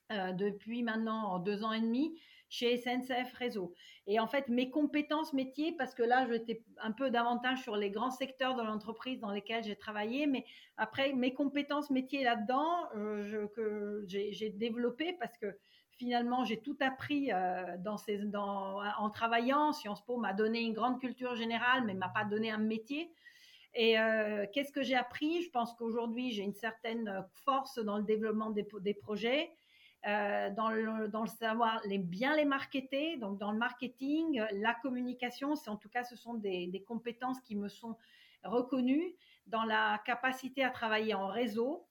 depuis 0.09 0.83
maintenant 0.83 1.39
deux 1.39 1.63
ans 1.63 1.73
et 1.73 1.81
demi, 1.81 2.17
chez 2.53 2.77
SNCF 2.77 3.33
Réseau. 3.33 3.73
Et 4.05 4.19
en 4.19 4.27
fait, 4.27 4.47
mes 4.47 4.69
compétences 4.69 5.33
métiers, 5.33 5.71
parce 5.71 5.95
que 5.95 6.03
là, 6.03 6.27
j'étais 6.29 6.63
un 6.77 6.91
peu 6.91 7.09
davantage 7.09 7.63
sur 7.63 7.75
les 7.75 7.89
grands 7.89 8.11
secteurs 8.11 8.53
de 8.53 8.61
l'entreprise 8.61 9.19
dans 9.19 9.31
lesquels 9.31 9.63
j'ai 9.63 9.75
travaillé, 9.75 10.27
mais 10.27 10.45
après, 10.77 11.13
mes 11.13 11.33
compétences 11.33 11.89
métiers 11.89 12.23
là-dedans, 12.23 12.89
euh, 12.95 13.47
que 13.55 14.03
j'ai 14.07 14.51
développé 14.51 15.13
parce 15.13 15.35
que 15.39 15.57
finalement, 15.97 16.45
j'ai 16.45 16.61
tout 16.61 16.77
appris 16.79 17.31
euh, 17.31 17.75
dans 17.79 17.97
ces, 17.97 18.21
en 18.35 19.09
travaillant. 19.09 19.73
Sciences 19.73 20.05
Po 20.05 20.17
m'a 20.17 20.33
donné 20.33 20.61
une 20.61 20.73
grande 20.73 20.99
culture 20.99 21.35
générale, 21.35 21.83
mais 21.85 21.95
m'a 21.95 22.09
pas 22.09 22.23
donné 22.23 22.51
un 22.51 22.59
métier. 22.59 23.11
Et 23.73 23.95
qu'est-ce 24.53 24.71
que 24.71 24.83
j'ai 24.83 24.93
appris? 24.93 25.41
Je 25.41 25.49
pense 25.49 25.73
qu'aujourd'hui, 25.73 26.29
j'ai 26.29 26.43
une 26.43 26.53
certaine 26.53 27.25
force 27.33 27.79
dans 27.79 27.97
le 27.97 28.03
développement 28.03 28.51
des 28.51 28.93
projets. 28.93 29.49
Euh, 30.05 30.49
dans, 30.49 30.69
le, 30.69 31.09
savoir 31.27 31.81
bien 31.87 32.35
les 32.35 32.43
marketer, 32.43 33.15
donc 33.15 33.37
dans 33.37 33.53
le 33.53 33.57
marketing, 33.57 34.43
la 34.51 34.73
communication, 34.73 35.55
c'est 35.55 35.69
en 35.69 35.77
tout 35.77 35.87
cas 35.87 36.03
ce 36.03 36.17
sont 36.17 36.33
des, 36.33 36.67
des, 36.67 36.83
compétences 36.83 37.39
qui 37.39 37.55
me 37.55 37.69
sont 37.69 37.95
reconnues 38.43 39.15
dans 39.47 39.63
la 39.63 40.01
capacité 40.05 40.61
à 40.61 40.71
travailler 40.71 41.13
en 41.13 41.27
réseau. 41.27 41.87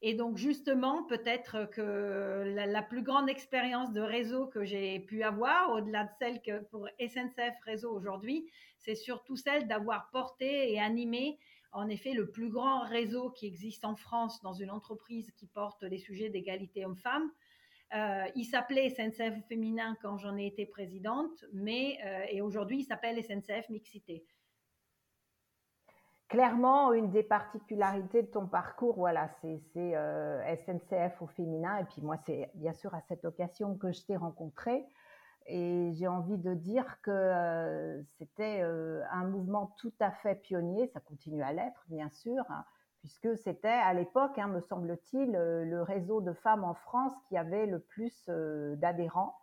Et 0.00 0.14
donc 0.14 0.36
justement, 0.36 1.02
peut-être 1.02 1.68
que 1.72 2.54
la, 2.54 2.66
la, 2.66 2.82
plus 2.82 3.02
grande 3.02 3.28
expérience 3.28 3.92
de 3.92 4.00
réseau 4.00 4.46
que 4.46 4.64
j'ai 4.64 5.00
pu 5.00 5.24
avoir, 5.24 5.72
au-delà 5.72 6.04
de 6.04 6.10
celle 6.20 6.40
que 6.42 6.62
pour 6.66 6.88
SNCF 7.00 7.58
Réseau 7.64 7.92
aujourd'hui, 7.92 8.46
c'est 8.78 8.94
surtout 8.94 9.34
celle 9.34 9.66
d'avoir 9.66 10.08
porté 10.10 10.72
et 10.72 10.80
animé 10.80 11.36
en 11.72 11.88
effet 11.88 12.12
le 12.12 12.30
plus 12.30 12.50
grand 12.50 12.80
réseau 12.80 13.30
qui 13.30 13.46
existe 13.46 13.84
en 13.84 13.96
France 13.96 14.40
dans 14.42 14.52
une 14.52 14.70
entreprise 14.70 15.30
qui 15.32 15.46
porte 15.46 15.82
les 15.82 15.98
sujets 15.98 16.30
d'égalité 16.30 16.84
homme-femme. 16.84 17.30
Euh, 17.94 18.24
il 18.36 18.44
s'appelait 18.44 18.88
SNCF 18.90 19.46
Féminin 19.48 19.96
quand 20.00 20.16
j'en 20.16 20.36
ai 20.36 20.46
été 20.46 20.64
présidente, 20.66 21.44
mais 21.52 21.98
euh, 22.04 22.24
et 22.30 22.40
aujourd'hui 22.40 22.80
il 22.80 22.84
s'appelle 22.84 23.22
SNCF 23.22 23.68
Mixité. 23.68 24.24
Clairement, 26.28 26.92
une 26.92 27.10
des 27.10 27.24
particularités 27.24 28.22
de 28.22 28.28
ton 28.28 28.46
parcours, 28.46 28.94
voilà, 28.94 29.28
c'est 29.42 29.60
euh, 29.76 30.56
SNCF 30.58 31.20
au 31.20 31.26
féminin. 31.26 31.78
Et 31.78 31.84
puis 31.84 32.02
moi, 32.02 32.16
c'est 32.24 32.48
bien 32.54 32.72
sûr 32.72 32.94
à 32.94 33.00
cette 33.08 33.24
occasion 33.24 33.74
que 33.74 33.90
je 33.90 34.02
t'ai 34.02 34.16
rencontré. 34.16 34.84
Et 35.52 35.92
j'ai 35.94 36.06
envie 36.06 36.38
de 36.38 36.54
dire 36.54 36.98
que 37.02 37.10
euh, 37.10 38.00
c'était 38.18 38.60
euh, 38.62 39.02
un 39.10 39.24
mouvement 39.24 39.74
tout 39.78 39.92
à 39.98 40.12
fait 40.12 40.36
pionnier, 40.36 40.86
ça 40.86 41.00
continue 41.00 41.42
à 41.42 41.52
l'être 41.52 41.84
bien 41.88 42.08
sûr, 42.08 42.44
hein, 42.50 42.64
puisque 43.00 43.36
c'était 43.36 43.66
à 43.66 43.92
l'époque, 43.92 44.38
hein, 44.38 44.46
me 44.46 44.60
semble-t-il, 44.60 45.34
euh, 45.34 45.64
le 45.64 45.82
réseau 45.82 46.20
de 46.20 46.32
femmes 46.34 46.62
en 46.62 46.74
France 46.74 47.12
qui 47.28 47.36
avait 47.36 47.66
le 47.66 47.80
plus 47.80 48.30
d'adhérents. 48.76 49.34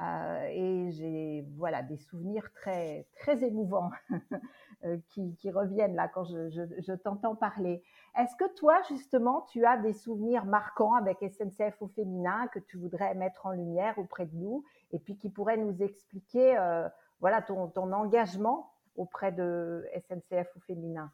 et 0.00 0.90
j'ai 0.92 1.46
voilà 1.56 1.82
des 1.82 1.96
souvenirs 1.96 2.52
très 2.52 3.06
très 3.18 3.42
émouvants 3.42 3.90
qui, 5.08 5.50
reviennent 5.50 5.96
là 5.96 6.08
quand 6.08 6.24
je, 6.24 6.50
je 6.50 6.92
t'entends 6.92 7.34
parler. 7.34 7.82
Est-ce 8.18 8.36
que 8.36 8.54
toi 8.54 8.82
justement 8.88 9.46
tu 9.50 9.64
as 9.64 9.78
des 9.78 9.94
souvenirs 9.94 10.44
marquants 10.44 10.94
avec 10.94 11.18
SNCF 11.20 11.80
au 11.80 11.88
féminin 11.88 12.48
que 12.48 12.58
tu 12.60 12.76
voudrais 12.76 13.14
mettre 13.14 13.46
en 13.46 13.52
lumière 13.52 13.98
auprès 13.98 14.26
de 14.26 14.36
nous 14.36 14.62
et 14.92 14.98
puis 14.98 15.16
qui 15.16 15.28
pourrait 15.30 15.56
nous 15.56 15.82
expliquer 15.82 16.56
euh, 16.56 16.88
voilà 17.20 17.42
ton, 17.42 17.72
engagement 17.76 18.72
auprès 18.96 19.32
de 19.32 19.84
SNCF 20.08 20.48
au 20.56 20.60
féminin. 20.60 21.12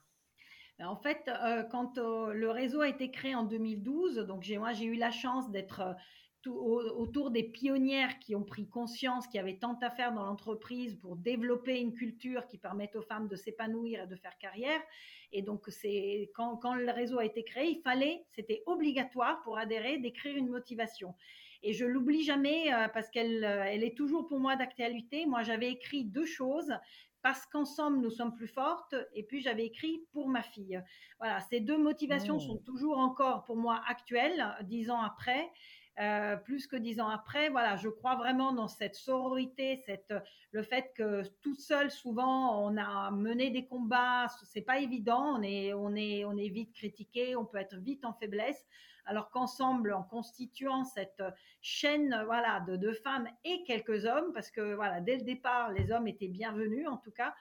Ben, 0.79 0.89
en 0.89 0.97
fait, 0.97 1.29
euh, 1.29 1.63
quand 1.65 1.99
euh, 1.99 2.33
le 2.33 2.51
réseau 2.51 2.81
a 2.81 2.89
été 2.89 3.11
créé 3.11 3.35
en 3.35 3.45
2012, 3.45 4.19
donc 4.27 4.49
moi 4.59 4.73
j'ai 4.73 4.87
eu 4.87 4.97
la 4.97 5.11
chance 5.11 5.51
d'être 5.51 5.97
autour 6.47 7.31
des 7.31 7.43
pionnières 7.43 8.19
qui 8.19 8.35
ont 8.35 8.43
pris 8.43 8.69
conscience 8.69 9.27
qu'il 9.27 9.37
y 9.37 9.41
avait 9.41 9.57
tant 9.57 9.79
à 9.81 9.91
faire 9.91 10.13
dans 10.13 10.25
l'entreprise 10.25 10.95
pour 10.97 11.17
développer 11.17 11.81
une 11.81 11.95
culture 11.95 12.47
qui 12.47 12.59
permette 12.59 12.97
aux 12.97 13.03
femmes 13.03 13.29
de 13.29 13.37
s'épanouir 13.37 14.03
et 14.03 14.07
de 14.07 14.17
faire 14.17 14.37
carrière. 14.37 14.81
Et 15.33 15.41
donc, 15.41 15.65
c'est 15.69 16.31
quand, 16.35 16.57
quand, 16.57 16.75
le 16.75 16.91
réseau 16.91 17.19
a 17.19 17.25
été 17.25 17.45
créé, 17.45 17.71
il 17.71 17.81
fallait, 17.81 18.25
c'était 18.33 18.63
obligatoire 18.67 19.41
pour 19.43 19.57
adhérer 19.57 19.97
d'écrire 19.99 20.37
une 20.37 20.49
motivation. 20.49 21.15
Et 21.65 21.73
je 21.73 21.87
l'oublie 21.87 22.23
jamais 22.23 22.73
euh, 22.73 22.89
parce 22.89 23.09
qu'elle 23.09 23.43
euh, 23.43 23.65
elle 23.65 23.83
est 23.83 23.97
toujours 23.97 24.27
pour 24.27 24.39
moi 24.39 24.55
d'actualité. 24.55 25.25
Moi, 25.25 25.43
j'avais 25.43 25.71
écrit 25.71 26.05
deux 26.05 26.27
choses 26.27 26.73
parce 27.23 27.47
qu'ensemble 27.47 28.01
nous 28.01 28.11
sommes 28.11 28.35
plus 28.35 28.49
fortes. 28.49 28.95
Et 29.15 29.23
puis 29.23 29.41
j'avais 29.41 29.65
écrit 29.65 30.05
pour 30.13 30.29
ma 30.29 30.43
fille. 30.43 30.81
Voilà, 31.19 31.41
ces 31.41 31.61
deux 31.61 31.79
motivations 31.79 32.39
sont 32.39 32.57
mmh. 32.57 32.65
toujours 32.65 32.99
encore 32.99 33.45
pour 33.45 33.57
moi 33.57 33.83
actuelles, 33.89 34.45
dix 34.65 34.91
ans 34.91 35.01
après. 35.01 35.51
Euh, 36.01 36.37
plus 36.37 36.67
que 36.67 36.75
dix 36.75 37.01
ans 37.01 37.09
après, 37.09 37.51
voilà, 37.51 37.77
je 37.77 37.89
crois 37.89 38.17
vraiment 38.17 38.53
dans 38.53 38.67
cette 38.67 38.97
sororité, 38.97 39.77
cette, 39.87 40.13
le 40.51 40.63
fait 40.65 40.91
que 40.97 41.23
tout 41.41 41.55
seul, 41.55 41.89
souvent, 41.89 42.67
on 42.67 42.77
a 42.77 43.13
mené 43.13 43.51
des 43.51 43.65
combats, 43.65 44.27
c'est 44.43 44.63
pas 44.63 44.81
évident, 44.81 45.39
on 45.39 45.43
est, 45.43 45.73
on 45.73 45.95
est, 45.95 46.25
on 46.25 46.37
est 46.37 46.49
vite 46.49 46.73
critiqué, 46.75 47.37
on 47.37 47.45
peut 47.45 47.59
être 47.59 47.77
vite 47.77 48.05
en 48.05 48.13
faiblesse 48.13 48.67
alors 49.07 49.31
qu'ensemble, 49.31 49.93
en 49.93 50.03
constituant 50.03 50.85
cette 50.85 51.23
chaîne 51.61 52.23
voilà, 52.27 52.61
de, 52.61 52.93
femmes 52.93 53.29
et 53.45 53.63
quelques 53.65 54.05
hommes, 54.05 54.33
parce 54.33 54.51
que 54.51 54.75
voilà, 54.75 55.01
dès 55.01 55.17
le 55.17 55.25
départ, 55.25 55.73
les 55.73 55.93
hommes 55.93 56.09
étaient 56.09 56.29
bienvenus 56.29 56.89
en 56.89 56.97
tout 56.97 57.13
cas, 57.13 57.35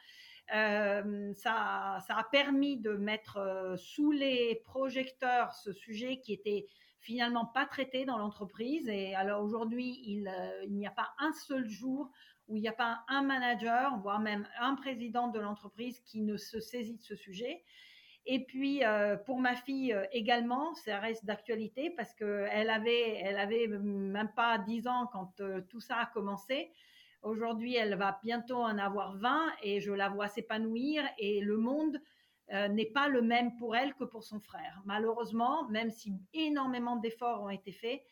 euh, 0.54 1.34
ça, 1.36 2.00
ça, 2.06 2.18
a 2.18 2.24
permis 2.26 2.78
de 2.78 2.92
mettre 2.92 3.38
euh, 3.38 3.78
sous 3.78 4.12
les 4.12 4.62
projecteurs 4.66 5.54
ce 5.54 5.72
sujet 5.72 6.20
qui 6.20 6.34
était 6.34 6.68
finalement 7.00 7.46
pas 7.46 7.66
traité 7.66 8.06
dans 8.06 8.18
l'entreprise. 8.18 8.88
Et 8.90 9.16
alors 9.16 9.42
aujourd'hui, 9.44 10.24
euh, 10.28 10.64
il 10.66 10.74
n'y 10.74 10.88
a 10.88 10.92
pas 10.92 11.14
un 11.20 11.32
seul 11.34 11.68
jour 11.70 12.12
où 12.48 12.58
il 12.58 12.62
n'y 12.62 12.68
a 12.68 12.74
pas 12.74 13.04
un 13.08 13.22
manager, 13.22 13.98
voire 14.00 14.20
même 14.20 14.48
un 14.60 14.76
président 14.76 15.28
de 15.30 15.40
l'entreprise 15.40 16.00
qui 16.02 16.22
ne 16.22 16.36
se 16.38 16.60
saisit 16.60 16.98
de 16.98 17.04
ce 17.04 17.16
sujet. 17.16 17.64
Et 18.26 18.46
puis 18.46 18.84
euh, 18.86 19.18
pour 19.18 19.40
ma 19.40 19.56
fille 19.56 19.94
euh, 19.94 20.06
également, 20.12 20.74
ça 20.76 21.00
reste 21.00 21.26
d'actualité 21.26 21.90
parce 21.90 22.14
que 22.14 22.48
elle 22.52 22.70
avait, 22.70 23.18
elle 23.18 23.38
avait 23.38 23.68
même 23.68 24.32
pas 24.34 24.58
10 24.60 24.88
ans 24.88 25.10
quand 25.12 25.42
euh, 25.42 25.62
tout 25.70 25.82
ça 25.82 25.98
a 25.98 26.06
commencé. 26.06 26.72
Aujourd'hui, 27.22 27.76
elle 27.76 27.96
va 27.96 28.20
bientôt 28.24 28.62
en 28.62 28.78
avoir 28.78 29.18
20 29.18 29.54
et 29.64 29.82
je 29.82 29.92
la 29.92 30.10
vois 30.10 30.28
s'épanouir 30.28 31.04
et 31.18 31.42
le 31.42 31.58
monde 31.58 32.02
n'est 32.52 32.92
pas 32.94 33.08
le 33.08 33.22
même 33.22 33.56
pour 33.56 33.78
elle 33.78 33.94
que 33.96 34.04
pour 34.04 34.26
son 34.26 34.42
frère. 34.42 34.82
Malheureusement, 34.84 35.68
même 35.70 35.90
si 35.90 36.14
énormément 36.34 36.98
d'efforts 36.98 37.42
ont 37.42 37.50
été 37.50 37.72
faits, 37.72 38.04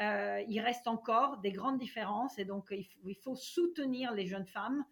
il 0.00 0.60
reste 0.64 0.88
encore 0.88 1.36
des 1.36 1.52
grandes 1.52 1.78
différences 1.78 2.38
et 2.38 2.46
donc 2.46 2.72
il 2.72 3.16
faut 3.16 3.36
soutenir 3.36 4.14
les 4.14 4.26
jeunes 4.26 4.46
femmes 4.46 4.86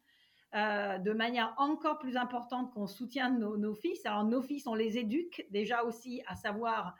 euh, 0.54 0.98
de 0.98 1.12
manière 1.12 1.54
encore 1.56 1.98
plus 1.98 2.18
importante 2.18 2.74
qu'on 2.74 2.86
soutient 2.86 3.30
nos, 3.30 3.74
fils. 3.74 4.04
Alors 4.04 4.24
nos 4.24 4.42
fils, 4.42 4.66
on 4.66 4.74
les 4.74 4.98
éduque 4.98 5.46
déjà 5.50 5.82
aussi 5.82 6.22
à 6.26 6.36
savoir 6.36 6.94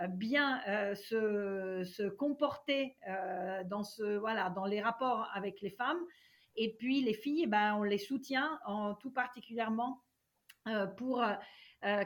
euh, 0.00 0.06
bien 0.06 0.62
euh, 0.68 0.94
se, 0.94 2.08
comporter 2.08 2.96
dans 3.66 4.64
les 4.64 4.80
rapports 4.80 5.28
avec 5.34 5.60
les 5.60 5.68
femmes. 5.68 6.00
Et 6.56 6.76
puis 6.78 7.02
les 7.02 7.12
filles, 7.12 7.42
eh 7.44 7.46
ben, 7.46 7.74
on 7.74 7.82
les 7.82 7.98
soutient 7.98 8.58
en 8.64 8.94
tout 8.94 9.10
particulièrement 9.10 10.00
pour 10.96 11.22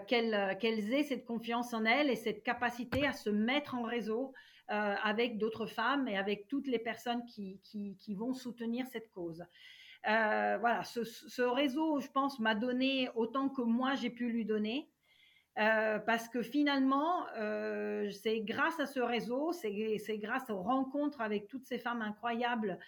qu'elles 0.09 0.93
aient 0.93 1.05
cette 1.05 1.25
confiance 1.27 1.75
en 1.75 1.85
elles 1.85 2.11
et 2.11 2.17
cette 2.17 2.43
capacité 2.43 3.07
à 3.07 3.13
se 3.13 3.31
mettre 3.31 3.77
en 3.77 3.83
réseau 3.83 4.33
avec 4.67 5.39
d'autres 5.39 5.67
femmes 5.67 6.09
et 6.09 6.17
avec 6.17 6.49
toutes 6.49 6.67
les 6.67 6.81
personnes 6.81 7.25
qui 7.27 8.15
vont 8.17 8.35
soutenir 8.35 8.87
cette 8.89 9.11
cause. 9.11 9.45
Euh, 10.07 10.57
voilà, 10.59 10.85
ce, 10.85 11.43
réseau, 11.43 12.01
je 12.01 12.09
pense, 12.09 12.39
m'a 12.39 12.55
donné 12.55 13.09
autant 13.15 13.49
que 13.49 13.63
moi 13.63 13.95
j'ai 13.95 14.11
pu 14.11 14.31
lui 14.31 14.45
donner. 14.45 14.89
Euh, 15.59 15.99
parce 15.99 16.29
que 16.29 16.41
finalement, 16.41 17.27
euh, 17.37 18.09
c'est 18.11 18.41
grâce 18.43 18.79
à 18.79 18.87
ce 18.87 19.01
réseau, 19.01 19.53
c'est 19.53 20.19
grâce 20.19 20.49
aux 20.51 20.63
rencontres 20.63 21.21
avec 21.21 21.49
toutes 21.49 21.67
ces 21.67 21.79
femmes 21.79 22.01
incroyables, 22.01 22.79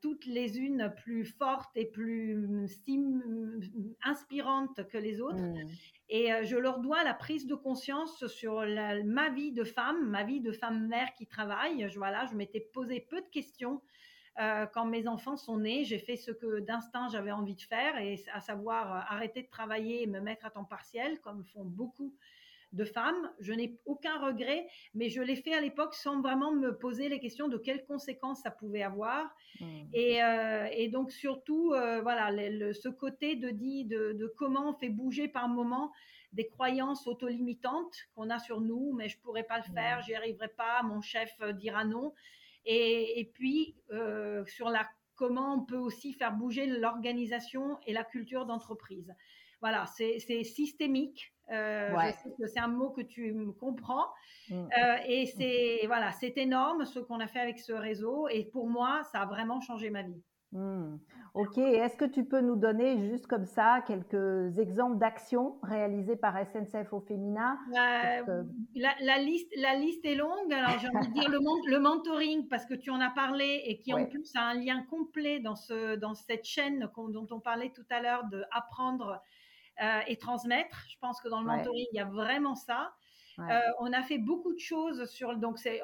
toutes 0.00 0.26
les 0.26 0.60
unes 0.60 0.92
plus 0.98 1.24
fortes 1.24 1.76
et 1.76 1.86
plus 1.86 2.68
inspirantes 4.04 4.86
que 4.86 4.98
les 4.98 5.20
autres. 5.20 5.42
Mmh. 5.42 5.68
Et 6.10 6.30
je 6.44 6.56
leur 6.56 6.78
dois 6.78 7.02
la 7.02 7.14
prise 7.14 7.48
de 7.48 7.56
conscience 7.56 8.24
sur 8.28 8.64
ma 9.04 9.30
vie 9.30 9.50
de 9.50 9.64
femme, 9.64 10.10
ma 10.10 10.22
vie 10.22 10.40
de 10.40 10.52
femme 10.52 10.86
mère 10.86 11.12
qui 11.14 11.26
travaille. 11.26 11.88
Je, 11.88 11.98
voilà, 11.98 12.26
je 12.26 12.36
m'étais 12.36 12.60
posé 12.60 13.00
peu 13.00 13.20
de 13.20 13.28
questions 13.28 13.80
euh, 14.40 14.66
quand 14.66 14.86
mes 14.86 15.06
enfants 15.06 15.36
sont 15.36 15.58
nés, 15.58 15.84
j'ai 15.84 15.98
fait 15.98 16.16
ce 16.16 16.32
que 16.32 16.58
d'instinct 16.58 17.08
j'avais 17.08 17.30
envie 17.30 17.54
de 17.54 17.60
faire, 17.60 17.96
et 17.98 18.20
à 18.32 18.40
savoir 18.40 18.92
euh, 18.92 19.00
arrêter 19.08 19.42
de 19.42 19.48
travailler 19.48 20.02
et 20.02 20.06
me 20.06 20.20
mettre 20.20 20.44
à 20.44 20.50
temps 20.50 20.64
partiel, 20.64 21.20
comme 21.20 21.44
font 21.44 21.64
beaucoup 21.64 22.12
de 22.72 22.84
femmes. 22.84 23.30
Je 23.38 23.52
n'ai 23.52 23.78
aucun 23.86 24.18
regret, 24.18 24.66
mais 24.94 25.08
je 25.08 25.22
l'ai 25.22 25.36
fait 25.36 25.54
à 25.54 25.60
l'époque 25.60 25.94
sans 25.94 26.20
vraiment 26.20 26.52
me 26.52 26.76
poser 26.76 27.08
les 27.08 27.20
questions 27.20 27.46
de 27.46 27.56
quelles 27.56 27.84
conséquences 27.84 28.42
ça 28.42 28.50
pouvait 28.50 28.82
avoir. 28.82 29.32
Mmh. 29.60 29.66
Euh, 29.94 30.68
et, 30.72 30.88
donc 30.88 31.12
surtout, 31.12 31.68
voilà, 31.68 32.32
ce 32.72 32.88
côté 32.88 33.36
de, 33.36 33.50
dit, 33.50 33.84
de, 33.84 34.34
comment 34.36 34.70
on 34.70 34.74
fait 34.74 34.88
bouger 34.88 35.28
par 35.28 35.48
moment 35.48 35.92
des 36.32 36.48
croyances 36.48 37.06
auto-limitantes 37.06 37.94
qu'on 38.16 38.28
a 38.30 38.40
sur 38.40 38.60
nous, 38.60 38.92
mais 38.94 39.08
je 39.08 39.16
pourrais 39.20 39.44
pas 39.44 39.58
le 39.58 39.72
faire, 39.72 40.02
j'y 40.02 40.16
arriverai 40.16 40.48
pas, 40.48 40.82
mon 40.82 41.00
chef 41.00 41.40
dira 41.52 41.84
non. 41.84 42.12
Et, 42.66 43.30
puis, 43.34 43.74
euh, 43.92 44.44
sur 44.46 44.70
la, 44.70 44.88
comment 45.14 45.54
on 45.54 45.64
peut 45.64 45.76
aussi 45.76 46.12
faire 46.12 46.32
bouger 46.32 46.66
l'organisation 46.66 47.78
et 47.86 47.92
la 47.92 48.04
culture 48.04 48.46
d'entreprise. 48.46 49.14
Voilà, 49.60 49.86
c'est 49.86 50.18
systémique. 50.44 51.32
Euh, 51.50 51.90
c'est 52.46 52.60
un 52.60 52.68
mot 52.68 52.90
que 52.90 53.02
tu 53.02 53.34
comprends. 53.60 54.06
Mm. 54.48 54.54
Euh, 54.54 54.96
et 55.06 55.26
c'est 55.26 55.86
voilà, 55.86 56.12
c'est 56.12 56.36
énorme 56.38 56.84
ce 56.84 56.98
qu'on 57.00 57.20
a 57.20 57.26
fait 57.26 57.40
avec 57.40 57.58
ce 57.58 57.72
réseau. 57.72 58.28
Et 58.28 58.44
pour 58.44 58.68
moi, 58.68 59.02
ça 59.12 59.20
a 59.20 59.26
vraiment 59.26 59.60
changé 59.60 59.90
ma 59.90 60.02
vie. 60.02 60.22
Mmh. 60.52 60.98
Ok, 61.34 61.58
est-ce 61.58 61.96
que 61.96 62.04
tu 62.04 62.24
peux 62.24 62.40
nous 62.40 62.54
donner 62.54 62.96
juste 63.10 63.26
comme 63.26 63.44
ça 63.44 63.82
quelques 63.88 64.56
exemples 64.56 64.98
d'actions 64.98 65.58
réalisées 65.64 66.14
par 66.14 66.36
SNCF 66.38 66.92
au 66.92 67.00
féminin 67.00 67.58
euh, 68.28 68.44
la, 68.76 69.18
liste, 69.18 69.50
la 69.56 69.74
liste 69.74 70.04
est 70.04 70.14
longue. 70.14 70.52
Alors 70.52 70.78
j'ai 70.78 70.86
envie 70.88 71.08
de 71.08 71.12
dire 71.12 71.28
le, 71.28 71.40
le, 71.68 71.80
mentoring 71.80 72.46
parce 72.46 72.64
que 72.66 72.74
tu 72.74 72.90
en 72.90 73.00
as 73.00 73.10
parlé 73.10 73.62
et 73.66 73.80
qui 73.80 73.92
en 73.92 74.06
plus 74.06 74.30
a 74.36 74.42
un 74.42 74.54
lien 74.54 74.84
complet 74.88 75.40
dans, 75.40 75.56
ce, 75.56 75.96
dans 75.96 76.14
cette 76.14 76.44
chaîne 76.44 76.88
dont 76.96 77.26
on 77.32 77.40
parlait 77.40 77.72
tout 77.74 77.86
à 77.90 78.00
l'heure 78.00 78.26
de 78.30 78.44
apprendre 78.52 79.20
euh, 79.82 80.00
et 80.06 80.16
transmettre. 80.16 80.86
Je 80.88 80.96
pense 81.00 81.20
que 81.20 81.28
dans 81.28 81.40
le 81.40 81.46
mentoring 81.46 81.86
il 81.92 81.96
y 81.96 82.00
a 82.00 82.04
vraiment 82.04 82.54
ça. 82.54 82.92
Euh, 83.40 83.60
on 83.80 83.92
a 83.92 84.02
fait 84.02 84.18
beaucoup 84.18 84.52
de 84.52 84.60
choses 84.60 85.06
sur, 85.06 85.36
donc 85.36 85.58
c'est, 85.58 85.80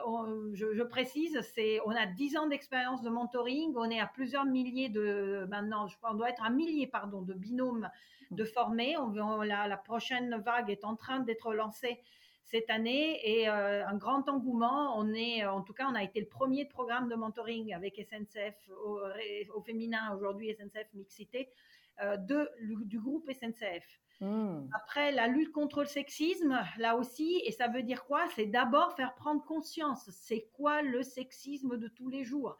je, 0.52 0.82
précise, 0.85 1.40
c'est, 1.52 1.80
on 1.85 1.90
a 1.90 2.06
10 2.06 2.37
ans 2.37 2.47
d'expérience 2.47 3.02
de 3.02 3.11
mentoring, 3.11 3.75
on 3.76 3.90
est 3.90 3.99
à 3.99 4.06
plusieurs 4.06 4.44
milliers 4.44 4.88
de, 4.88 5.47
maintenant, 5.50 5.88
je 5.88 5.97
crois, 5.97 6.12
on 6.12 6.14
doit 6.14 6.30
être 6.30 6.44
un 6.44 6.50
millier, 6.50 6.87
pardon, 6.87 7.23
de 7.23 7.35
binômes 7.35 7.90
de 8.30 8.44
formés. 8.44 8.97
On, 8.97 9.42
la, 9.42 9.66
la, 9.66 9.76
prochaine 9.76 10.37
vague 10.37 10.70
est 10.70 10.85
en 10.85 10.94
train 10.94 11.20
d'être 11.20 11.52
lancée 11.52 12.00
cette 12.44 12.70
année 12.70 13.20
et 13.25 13.49
euh, 13.49 13.87
un 13.87 13.97
grand 13.97 14.28
engouement. 14.28 14.99
On 14.99 15.12
est, 15.14 15.44
en 15.44 15.62
tout 15.62 15.73
cas, 15.73 15.88
on 15.90 15.94
a 15.94 16.02
été 16.02 16.20
le 16.20 16.26
premier 16.26 16.64
programme 16.64 17.09
de 17.09 17.14
mentoring 17.14 17.73
avec 17.75 17.97
SNCF 17.97 18.70
au, 18.85 19.61
féminin 19.62 20.14
aujourd'hui, 20.14 20.54
SNCF 20.54 20.92
Mixité, 20.94 21.49
de, 21.99 22.50
du 22.85 22.99
groupe 22.99 23.30
SNCF. 23.30 24.00
Hmm. 24.20 24.68
Après, 24.75 25.12
la 25.12 25.28
lutte 25.28 25.50
contre 25.52 25.80
le 25.80 25.87
sexisme, 25.87 26.61
là 26.76 26.97
aussi, 26.97 27.40
et 27.47 27.52
ça 27.52 27.68
veut 27.68 27.82
dire 27.82 28.04
quoi? 28.04 28.26
C'est 28.37 28.47
d'abord 28.47 28.94
faire 28.94 29.14
prendre 29.14 29.42
conscience. 29.44 30.11
C'est 30.11 30.50
quoi 30.52 30.82
le 30.82 31.02
sexisme 31.02 31.78
de 31.78 31.88
tous 31.88 32.11
les 32.11 32.25
jours? 32.25 32.56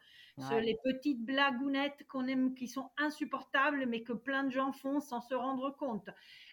Les 0.61 0.77
petites 0.83 1.23
blagounettes 1.23 2.05
qu'on 2.07 2.27
aime, 2.27 2.53
qui 2.55 2.67
sont 2.67 2.89
insupportables, 2.97 3.85
mais 3.87 4.01
que 4.01 4.13
plein 4.13 4.43
de 4.43 4.51
gens 4.51 4.71
font 4.71 4.99
sans 4.99 5.21
se 5.21 5.33
rendre 5.33 5.75
compte. 5.77 6.09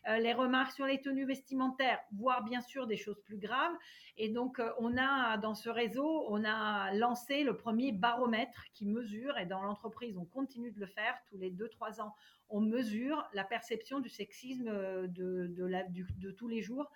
Euh, 0.09 0.19
les 0.19 0.33
remarques 0.33 0.73
sur 0.73 0.87
les 0.87 1.01
tenues 1.01 1.27
vestimentaires, 1.27 2.01
voire 2.13 2.45
bien 2.45 2.61
sûr 2.61 2.87
des 2.87 2.97
choses 2.97 3.21
plus 3.25 3.39
graves. 3.39 3.75
Et 4.17 4.29
donc, 4.29 4.59
euh, 4.59 4.71
on 4.79 4.97
a 4.97 5.37
dans 5.39 5.55
ce 5.55 5.69
réseau, 5.69 6.27
on 6.29 6.45
a 6.45 6.93
lancé 6.95 7.45
le 7.45 7.57
premier 7.57 7.93
baromètre 7.93 8.65
qui 8.75 8.87
mesure, 8.87 9.37
et 9.39 9.47
dans 9.47 9.63
l'entreprise, 9.63 10.17
on 10.17 10.25
continue 10.25 10.73
de 10.73 10.81
le 10.81 10.87
faire 10.87 11.19
tous 11.29 11.39
les 11.39 11.51
2-3 11.51 12.01
ans 12.01 12.15
on 12.51 12.61
mesure 12.61 13.29
la 13.35 13.45
perception 13.45 14.01
du 14.01 14.09
sexisme 14.09 14.69
euh, 14.69 15.07
de, 15.09 16.31
tous 16.37 16.49
les 16.49 16.63
jours 16.63 16.91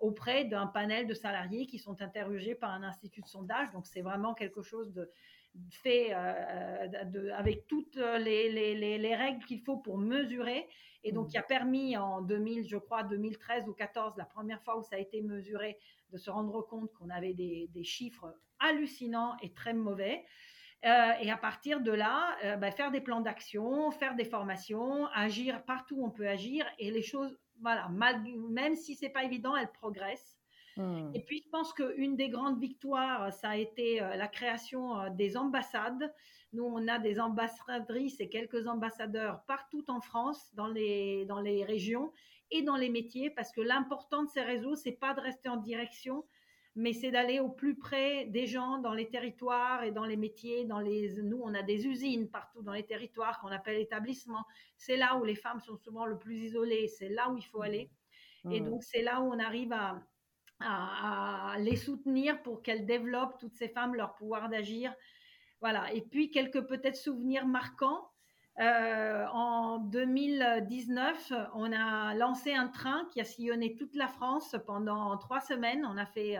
auprès 0.00 0.44
d'un 0.44 0.66
panel 0.66 1.06
de 1.06 1.14
salariés 1.14 1.66
qui 1.66 1.78
sont 1.78 2.02
interrogés 2.02 2.54
par 2.54 2.70
un 2.70 2.82
institut 2.82 3.22
de 3.22 3.28
sondage. 3.28 3.70
Donc 3.72 3.86
c'est 3.86 4.02
vraiment 4.02 4.34
quelque 4.34 4.62
chose 4.62 4.92
de 4.92 5.10
fait 5.70 6.08
euh, 6.12 7.34
avec 7.34 7.66
toutes 7.66 7.96
les, 7.96 9.14
règles 9.16 9.44
qu'il 9.44 9.60
faut 9.60 9.76
pour 9.76 9.98
mesurer 9.98 10.68
et 11.02 11.12
donc 11.12 11.28
qui 11.28 11.38
a 11.38 11.42
permis 11.42 11.96
en 11.96 12.22
2000, 12.22 12.66
je 12.66 12.78
crois 12.78 13.02
2013 13.02 13.68
ou 13.68 13.74
14, 13.74 14.14
la 14.16 14.24
première 14.24 14.62
fois 14.62 14.78
où 14.78 14.82
ça 14.82 14.96
a 14.96 14.98
été 14.98 15.20
mesuré, 15.20 15.78
de 16.12 16.18
se 16.18 16.30
rendre 16.30 16.62
compte 16.62 16.90
qu'on 16.94 17.10
avait 17.10 17.34
des 17.34 17.84
chiffres 17.84 18.34
hallucinants 18.58 19.36
et 19.42 19.52
très 19.52 19.74
mauvais. 19.74 20.24
Euh, 20.84 21.12
et 21.22 21.30
à 21.30 21.38
partir 21.38 21.80
de 21.80 21.90
là, 21.90 22.36
euh, 22.44 22.56
bah, 22.56 22.70
faire 22.70 22.90
des 22.90 23.00
plans 23.00 23.22
d'action, 23.22 23.90
faire 23.90 24.14
des 24.14 24.26
formations, 24.26 25.06
agir 25.14 25.64
partout 25.64 25.96
où 25.96 26.04
on 26.04 26.10
peut 26.10 26.28
agir. 26.28 26.66
Et 26.78 26.90
les 26.90 27.02
choses, 27.02 27.38
voilà, 27.60 27.88
même 27.88 28.76
si 28.76 28.94
c'est 28.94 29.08
pas 29.08 29.24
évident, 29.24 29.56
elles 29.56 29.72
progressent. 29.72 30.36
Hmm. 30.76 31.10
Et 31.14 31.20
puis, 31.20 31.42
je 31.44 31.48
pense 31.50 31.72
qu'une 31.72 32.16
des 32.16 32.28
grandes 32.28 32.60
victoires, 32.60 33.32
ça 33.32 33.50
a 33.50 33.56
été 33.56 34.02
euh, 34.02 34.16
la 34.16 34.28
création 34.28 35.10
des 35.10 35.36
ambassades. 35.36 36.12
Nous, 36.52 36.64
on 36.64 36.86
a 36.88 36.98
des 36.98 37.20
ambassadrices 37.20 38.20
et 38.20 38.28
quelques 38.28 38.66
ambassadeurs 38.66 39.42
partout 39.46 39.84
en 39.88 40.00
France, 40.00 40.54
dans 40.54 40.68
les, 40.68 41.24
dans 41.26 41.40
les 41.40 41.64
régions 41.64 42.12
et 42.50 42.62
dans 42.62 42.76
les 42.76 42.88
métiers, 42.88 43.30
parce 43.30 43.50
que 43.50 43.60
l'important 43.60 44.22
de 44.24 44.28
ces 44.28 44.42
réseaux, 44.42 44.76
c'est 44.76 44.92
pas 44.92 45.14
de 45.14 45.20
rester 45.20 45.48
en 45.48 45.56
direction, 45.56 46.24
mais 46.76 46.92
c'est 46.92 47.10
d'aller 47.10 47.40
au 47.40 47.48
plus 47.48 47.76
près 47.76 48.26
des 48.26 48.46
gens 48.46 48.78
dans 48.78 48.94
les 48.94 49.08
territoires 49.08 49.84
et 49.84 49.92
dans 49.92 50.04
les 50.04 50.16
métiers. 50.16 50.64
Dans 50.64 50.80
les, 50.80 51.14
nous, 51.22 51.40
on 51.42 51.54
a 51.54 51.62
des 51.62 51.86
usines 51.86 52.28
partout 52.28 52.62
dans 52.62 52.72
les 52.72 52.84
territoires 52.84 53.40
qu'on 53.40 53.48
appelle 53.48 53.80
établissements. 53.80 54.44
C'est 54.76 54.96
là 54.96 55.16
où 55.16 55.24
les 55.24 55.36
femmes 55.36 55.60
sont 55.60 55.76
souvent 55.76 56.04
le 56.04 56.18
plus 56.18 56.36
isolées. 56.36 56.88
C'est 56.88 57.08
là 57.08 57.30
où 57.30 57.36
il 57.36 57.44
faut 57.44 57.62
aller. 57.62 57.90
Et 58.50 58.60
mmh. 58.60 58.64
donc, 58.64 58.82
c'est 58.82 59.02
là 59.02 59.20
où 59.20 59.32
on 59.32 59.38
arrive 59.38 59.72
à, 59.72 60.02
à, 60.60 61.56
les 61.58 61.76
soutenir 61.76 62.42
pour 62.42 62.62
qu'elles 62.62 62.86
développent, 62.86 63.38
toutes 63.38 63.54
ces 63.54 63.68
femmes, 63.68 63.94
leur 63.94 64.14
pouvoir 64.14 64.48
d'agir. 64.48 64.94
Voilà. 65.60 65.92
Et 65.92 66.02
puis, 66.02 66.30
quelques 66.30 66.66
peut-être 66.66 66.96
souvenirs 66.96 67.46
marquants. 67.46 68.10
Euh, 68.60 69.26
en 69.32 69.78
2019, 69.78 71.32
on 71.54 71.72
a 71.72 72.14
lancé 72.14 72.54
un 72.54 72.68
train 72.68 73.08
qui 73.12 73.20
a 73.20 73.24
sillonné 73.24 73.74
toute 73.74 73.96
la 73.96 74.06
France 74.06 74.56
pendant 74.66 75.16
trois 75.18 75.40
semaines. 75.40 75.84
On 75.84 75.96
a 75.96 76.06
fait 76.06 76.38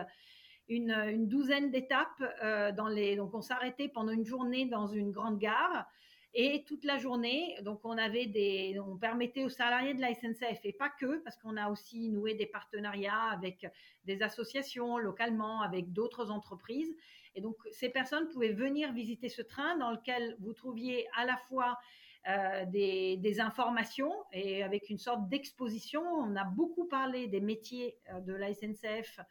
une, 0.69 1.27
douzaine 1.27 1.71
d'étapes 1.71 2.23
euh, 2.43 2.71
dans 2.71 2.87
les. 2.87 3.15
Donc, 3.15 3.33
on 3.33 3.41
s'arrêtait 3.41 3.89
pendant 3.89 4.11
une 4.11 4.25
journée 4.25 4.65
dans 4.65 4.87
une 4.87 5.11
grande 5.11 5.39
gare. 5.39 5.85
Et 6.37 6.65
toute 6.67 6.83
la 6.83 6.97
journée, 6.97 7.55
donc 7.61 7.79
on 7.85 8.97
permettait 8.97 9.45
aux 9.45 9.49
salariés 9.49 9.93
de 9.93 10.01
la 10.01 10.13
SNCF 10.13 10.59
et 10.65 10.73
pas 10.73 10.89
que, 10.89 11.19
parce 11.19 11.37
qu'on 11.37 11.55
a 11.55 11.69
aussi 11.69 12.09
noué 12.09 12.33
des 12.33 12.45
partenariats 12.45 13.29
avec 13.31 13.65
des 14.03 14.21
associations 14.21 14.97
localement, 14.97 15.61
avec 15.61 15.93
d'autres 15.93 16.31
entreprises. 16.31 16.93
Et 17.35 17.41
donc 17.41 17.55
ces 17.71 17.87
personnes 17.87 18.27
pouvaient 18.27 18.51
venir 18.51 18.91
visiter 18.91 19.29
ce 19.29 19.41
train 19.41 19.77
dans 19.77 19.91
lequel 19.91 20.35
vous 20.41 20.51
trouviez 20.51 21.07
à 21.15 21.23
la 21.23 21.37
fois 21.37 21.77
euh, 22.27 22.65
des, 22.65 23.15
des, 23.15 23.39
informations 23.39 24.11
et 24.33 24.61
avec 24.61 24.89
une 24.89 24.97
sorte 24.97 25.29
d'exposition. 25.29 26.01
On 26.01 26.35
a 26.35 26.43
beaucoup 26.43 26.85
parlé 26.85 27.27
des 27.27 27.39
métiers 27.39 27.97
euh, 28.09 28.19
de 28.19 28.33
la 28.33 28.53
SNCF 28.53 29.21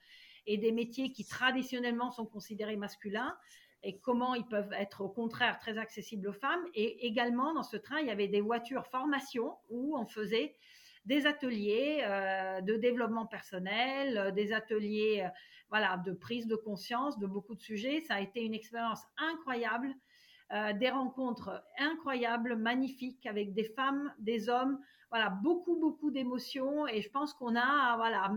et 0.46 0.56
des 0.56 0.72
métiers 0.72 1.12
qui 1.12 1.26
traditionnellement 1.26 2.10
sont 2.12 2.24
considérés 2.24 2.76
masculins 2.76 3.36
et 3.84 3.98
comment 3.98 4.34
ils 4.34 4.46
peuvent 4.46 4.72
être 4.72 5.02
au 5.02 5.08
contraire 5.08 5.58
très 5.58 5.78
accessibles 5.78 6.28
aux 6.28 6.32
femmes. 6.32 6.64
Et 6.74 7.06
également 7.06 7.54
dans 7.54 7.62
ce 7.62 7.76
train, 7.76 8.00
il 8.00 8.06
y 8.06 8.10
avait 8.10 8.28
des 8.28 8.40
voitures 8.40 8.86
formation 8.86 9.54
où 9.68 9.96
on 9.96 10.06
faisait 10.06 10.56
des 11.04 11.26
ateliers 11.26 12.00
euh, 12.02 12.60
de 12.62 12.76
développement 12.76 13.26
personnel, 13.26 14.16
euh, 14.16 14.30
des 14.30 14.52
ateliers 14.52 15.26
euh, 15.72 15.96
de 16.04 16.12
prise 16.12 16.46
de 16.46 16.56
conscience 16.56 17.18
de 17.18 17.26
beaucoup 17.26 17.54
de 17.54 17.60
sujets. 17.60 18.00
Ça 18.00 18.14
a 18.14 18.20
été 18.20 18.42
une 18.42 18.54
expérience 18.54 19.02
incroyable, 19.16 19.92
des 20.78 20.90
rencontres 20.90 21.64
incroyables, 21.78 22.54
magnifiques 22.54 23.26
avec 23.26 23.54
des 23.54 23.64
femmes, 23.64 24.12
des 24.20 24.48
hommes 24.48 24.78
voilà, 25.14 25.30
beaucoup, 25.30 25.76
beaucoup 25.76 26.10
d'émotions 26.10 26.88
et 26.88 27.00
je 27.00 27.08
pense 27.08 27.34
qu'on 27.34 27.54
a 27.54 27.94
voilà, 27.94 28.32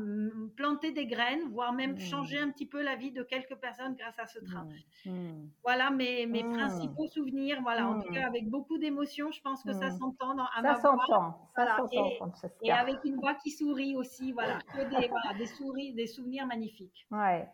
planté 0.56 0.92
des 0.92 1.08
graines, 1.08 1.50
voire 1.50 1.74
même 1.74 1.94
mmh. 1.94 2.00
changé 2.02 2.38
un 2.38 2.52
petit 2.52 2.68
peu 2.68 2.84
la 2.84 2.96
vie 2.96 3.12
de 3.12 3.24
quelques 3.24 3.56
personnes 3.56 3.96
grâce 3.96 4.20
à 4.20 4.28
ce 4.28 4.38
train. 4.38 4.68
Mmh. 5.04 5.10
Mmh. 5.10 5.50
Voilà 5.64 5.90
mes, 5.90 6.28
mes 6.28 6.44
principaux 6.44 7.08
souvenirs, 7.08 7.64
voilà, 7.64 7.88
en 7.88 8.00
tout 8.00 8.14
cas 8.14 8.28
avec 8.28 8.48
beaucoup 8.48 8.78
d'émotions, 8.78 9.32
je 9.32 9.42
pense 9.42 9.64
que 9.64 9.74
ça 9.74 9.90
s'entend 9.90 10.36
Ça 10.62 10.76
s'entend. 10.76 11.50
Et, 12.62 12.68
et, 12.68 12.72
avec 12.72 13.04
une 13.06 13.16
voix 13.16 13.34
qui 13.34 13.50
sourit 13.50 13.96
aussi, 13.96 14.32
voilà, 14.32 14.60
que 14.60 14.82
des, 14.82 15.08
voilà, 15.08 15.34
des, 15.36 15.48
souris, 15.48 15.94
des 15.94 16.06
souvenirs 16.06 16.46
magnifiques. 16.46 17.08
Ouais. 17.10 17.50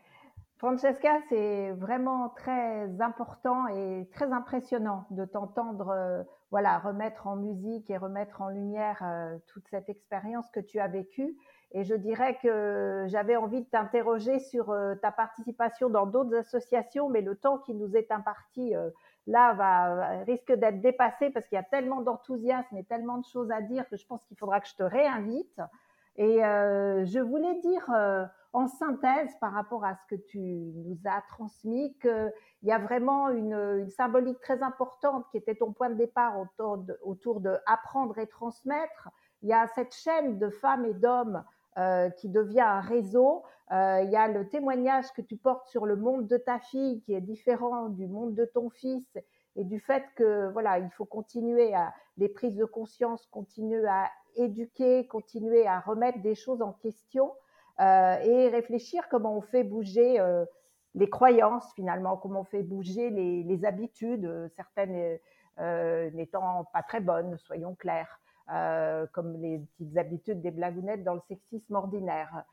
Francesca, 0.63 1.19
c'est 1.27 1.71
vraiment 1.71 2.29
très 2.29 2.89
important 3.01 3.67
et 3.67 4.07
très 4.13 4.31
impressionnant 4.31 5.05
de 5.09 5.25
t'entendre 5.25 5.89
euh, 5.89 6.23
voilà, 6.51 6.79
remettre 6.79 7.27
en 7.27 7.35
musique 7.35 7.89
et 7.89 7.97
remettre 7.97 8.41
en 8.41 8.47
lumière 8.47 9.03
euh, 9.03 9.37
toute 9.47 9.67
cette 9.67 9.89
expérience 9.89 10.49
que 10.51 10.61
tu 10.61 10.79
as 10.79 10.87
vécue. 10.87 11.35
Et 11.73 11.83
je 11.83 11.93
dirais 11.95 12.37
que 12.41 13.03
j'avais 13.09 13.35
envie 13.35 13.59
de 13.59 13.65
t'interroger 13.65 14.39
sur 14.39 14.69
euh, 14.69 14.95
ta 14.95 15.11
participation 15.11 15.89
dans 15.89 16.05
d'autres 16.05 16.33
associations, 16.33 17.09
mais 17.09 17.19
le 17.19 17.35
temps 17.35 17.57
qui 17.57 17.73
nous 17.73 17.97
est 17.97 18.09
imparti 18.09 18.73
là 19.27 20.23
risque 20.25 20.53
d'être 20.53 20.79
dépassé 20.79 21.29
parce 21.29 21.45
qu'il 21.45 21.57
y 21.57 21.59
a 21.59 21.63
tellement 21.63 21.99
d'enthousiasme 21.99 22.77
et 22.77 22.85
tellement 22.85 23.17
de 23.17 23.25
choses 23.25 23.51
à 23.51 23.59
dire 23.59 23.85
que 23.89 23.97
je 23.97 24.05
pense 24.05 24.23
qu'il 24.23 24.37
faudra 24.37 24.61
que 24.61 24.69
je 24.69 24.75
te 24.75 24.83
réinvite. 24.83 25.59
Et 26.15 26.37
je 26.37 27.19
voulais 27.19 27.55
dire 27.59 27.85
en 28.53 28.67
synthèse 28.67 29.35
par 29.41 29.51
rapport 29.51 29.83
à 29.83 29.95
ce 29.95 30.15
que 30.15 30.21
tu 30.21 30.39
nous 30.39 30.97
as 31.05 31.21
transmis, 31.27 31.95
qu'il 31.99 32.31
y 32.63 32.71
a 32.71 32.77
vraiment 32.77 33.29
une, 33.29 33.89
symbolique 33.89 34.39
très 34.39 34.61
importante 34.61 35.25
qui 35.31 35.37
était 35.37 35.55
ton 35.55 35.73
point 35.73 35.89
de 35.89 35.95
départ 35.95 36.39
autour 36.39 36.77
de, 36.77 36.97
autour 37.01 37.41
de 37.41 37.57
apprendre 37.65 38.17
et 38.19 38.27
transmettre. 38.27 39.09
Il 39.41 39.49
y 39.49 39.53
a 39.53 39.67
cette 39.75 39.93
chaîne 39.93 40.37
de 40.37 40.49
femmes 40.49 40.85
et 40.85 40.93
d'hommes 40.93 41.43
euh, 41.77 42.11
qui 42.11 42.29
devient 42.29 42.61
un 42.61 42.79
réseau. 42.79 43.43
Euh, 43.71 44.01
il 44.03 44.11
y 44.11 44.15
a 44.15 44.27
le 44.27 44.47
témoignage 44.47 45.11
que 45.13 45.21
tu 45.23 45.35
portes 45.35 45.67
sur 45.67 45.87
le 45.87 45.95
monde 45.95 46.27
de 46.27 46.37
ta 46.37 46.59
fille 46.59 47.01
qui 47.01 47.13
est 47.15 47.21
différent 47.21 47.89
du 47.89 48.07
monde 48.07 48.35
de 48.35 48.45
ton 48.45 48.69
fils 48.69 49.17
et 49.55 49.63
du 49.63 49.79
fait 49.79 50.03
que 50.15 50.51
voilà, 50.51 50.77
il 50.77 50.89
faut 50.91 51.05
continuer 51.05 51.73
à 51.73 51.93
les 52.17 52.29
prises 52.29 52.55
de 52.55 52.65
conscience, 52.65 53.25
continuer 53.31 53.85
à 53.87 54.11
éduquer, 54.35 55.07
continuer 55.07 55.65
à 55.65 55.79
remettre 55.79 56.21
des 56.21 56.35
choses 56.35 56.61
en 56.61 56.73
question. 56.73 57.31
Euh, 57.79 58.17
et 58.19 58.49
réfléchir 58.49 59.07
comment 59.09 59.35
on 59.35 59.41
fait 59.41 59.63
bouger 59.63 60.19
euh, 60.19 60.45
les 60.93 61.09
croyances 61.09 61.73
finalement, 61.73 62.17
comment 62.17 62.41
on 62.41 62.45
fait 62.45 62.61
bouger 62.61 63.09
les, 63.09 63.65
habitudes, 63.65 64.25
euh, 64.25 64.47
certaines 64.55 65.19
n'étant 66.13 66.65
pas 66.73 66.83
très 66.83 66.99
bonne, 66.99 67.37
soyons 67.37 67.75
clairs, 67.75 68.19
comme 69.11 69.37
les 69.37 69.59
petites 69.59 69.97
habitudes 69.97 70.41
des 70.41 70.49
blagounettes 70.49 71.03
dans 71.03 71.13
le 71.13 71.21
sexisme 71.27 71.75
ordinaire. 71.75 72.43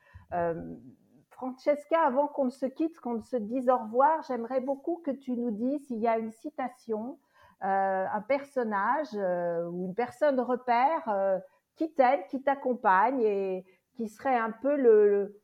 Francesca, 1.31 1.99
avant 2.05 2.27
qu'on 2.27 2.45
ne 2.45 2.51
se 2.51 2.67
quitte, 2.67 2.99
qu'on 2.99 3.15
ne 3.15 3.23
se 3.23 3.37
dise 3.37 3.69
au 3.69 3.77
revoir, 3.77 4.21
j'aimerais 4.27 4.61
beaucoup 4.61 5.01
que 5.03 5.09
tu 5.09 5.31
nous 5.31 5.49
dises 5.49 5.87
s'il 5.87 5.97
y 5.97 6.07
a 6.07 6.19
une 6.19 6.31
citation, 6.31 7.17
un 7.61 8.21
personnage 8.27 9.15
ou 9.15 9.85
une 9.85 9.95
personne 9.95 10.39
repère 10.39 11.41
qui 11.75 11.91
t'aide, 11.93 12.27
qui 12.27 12.43
t'accompagne 12.43 13.21
et 13.21 13.65
qui 13.95 14.07
serait 14.07 14.37
un 14.37 14.51
peu 14.51 14.75
le, 14.75 15.41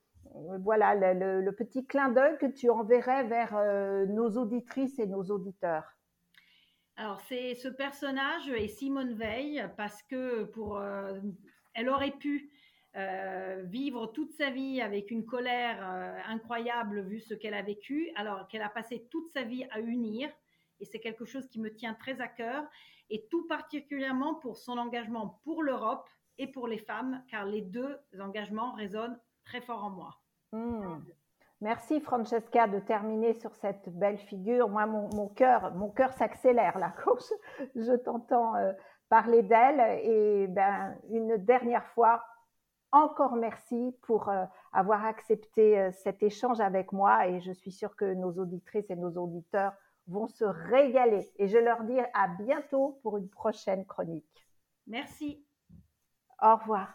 voilà 0.60 0.96
le, 0.96 1.52
petit 1.52 1.86
clin 1.86 2.10
d'œil 2.10 2.38
que 2.38 2.46
tu 2.46 2.70
enverrais 2.70 3.24
vers 3.26 3.56
euh, 3.56 4.06
nos 4.06 4.38
auditrices 4.38 5.00
et 5.00 5.06
nos 5.06 5.24
auditeurs. 5.24 5.86
Alors 6.96 7.22
c'est 7.22 7.54
ce 7.56 7.68
personnage 7.68 8.50
est 8.50 8.68
Simone 8.68 9.14
Veil 9.14 9.64
parce 9.78 10.02
que 10.04 10.46
pour 10.46 10.78
euh, 10.78 11.20
elle 11.76 11.90
aurait 11.90 12.12
pu 12.12 12.50
euh, 12.96 13.64
vivre 13.66 14.08
toute 14.08 14.32
sa 14.32 14.50
vie 14.50 14.82
avec 14.82 15.12
une 15.12 15.26
colère 15.26 15.84
incroyable 16.28 17.02
vu 17.02 17.20
ce 17.20 17.36
qu'elle 17.36 17.54
a 17.54 17.62
vécu, 17.62 18.12
alors 18.16 18.48
qu'elle 18.48 18.64
a 18.64 18.70
passé 18.70 19.08
toute 19.12 19.30
sa 19.30 19.44
vie 19.44 19.66
à 19.72 19.80
unir 19.80 20.30
et 20.80 20.86
c'est 20.86 21.00
quelque 21.00 21.26
chose 21.26 21.48
qui 21.48 21.60
me 21.60 21.74
tient 21.74 21.94
très 21.94 22.20
à 22.22 22.28
cœur 22.28 22.64
et 23.10 23.28
tout 23.30 23.46
particulièrement 23.48 24.36
pour 24.36 24.58
son 24.58 24.78
engagement 24.78 25.40
pour 25.44 25.62
l'Europe 25.62 26.10
et 26.38 26.48
pour 26.48 26.68
les 26.68 26.78
femmes, 26.78 27.24
car 27.30 27.46
les 27.46 27.62
deux 27.62 28.00
engagements 28.20 28.74
résonnent 28.74 29.20
très 29.46 29.62
fort 29.62 29.84
en 29.84 29.90
moi. 29.90 30.18
Hmm. 30.52 31.00
Merci 31.60 32.00
Francesca 32.00 32.68
de 32.68 32.80
terminer 32.80 33.34
sur 33.34 33.56
cette 33.56 33.90
belle 33.90 34.20
figure. 34.20 34.70
Moi, 34.70 34.86
mon, 34.86 35.28
cœur, 35.30 35.74
mon 35.74 35.90
cœur 35.90 36.14
s'accélère 36.14 36.78
là 36.78 36.94
quand 37.04 37.18
je, 37.76 37.96
t'entends 37.96 38.56
euh, 38.56 38.74
parler 39.10 39.42
d'elle. 39.42 40.00
Et 40.04 40.48
ben, 40.48 40.96
une 41.10 41.38
dernière 41.38 41.86
fois, 41.88 42.24
encore 42.92 43.36
merci 43.36 43.96
pour 44.04 44.30
euh, 44.30 44.46
avoir 44.72 45.04
accepté 45.06 45.80
euh, 45.80 45.92
cet 45.92 46.22
échange 46.22 46.60
avec 46.60 46.92
moi. 46.92 47.28
Et 47.28 47.42
je 47.42 47.52
suis 47.52 47.72
sûre 47.72 47.96
que 47.96 48.14
nos 48.14 48.34
auditrices 48.34 48.90
et 48.92 48.96
nos 48.96 49.18
auditeurs 49.18 49.74
vont 50.06 50.28
se 50.28 50.46
régaler. 50.46 51.28
Et 51.38 51.48
je 51.48 51.58
leur 51.58 51.84
dis 51.84 52.00
à 52.14 52.28
bientôt 52.40 53.00
pour 53.02 53.18
une 53.18 53.30
prochaine 53.30 53.84
chronique. 53.86 54.48
Merci. 54.86 55.47
Au 56.42 56.56
revoir. 56.56 56.88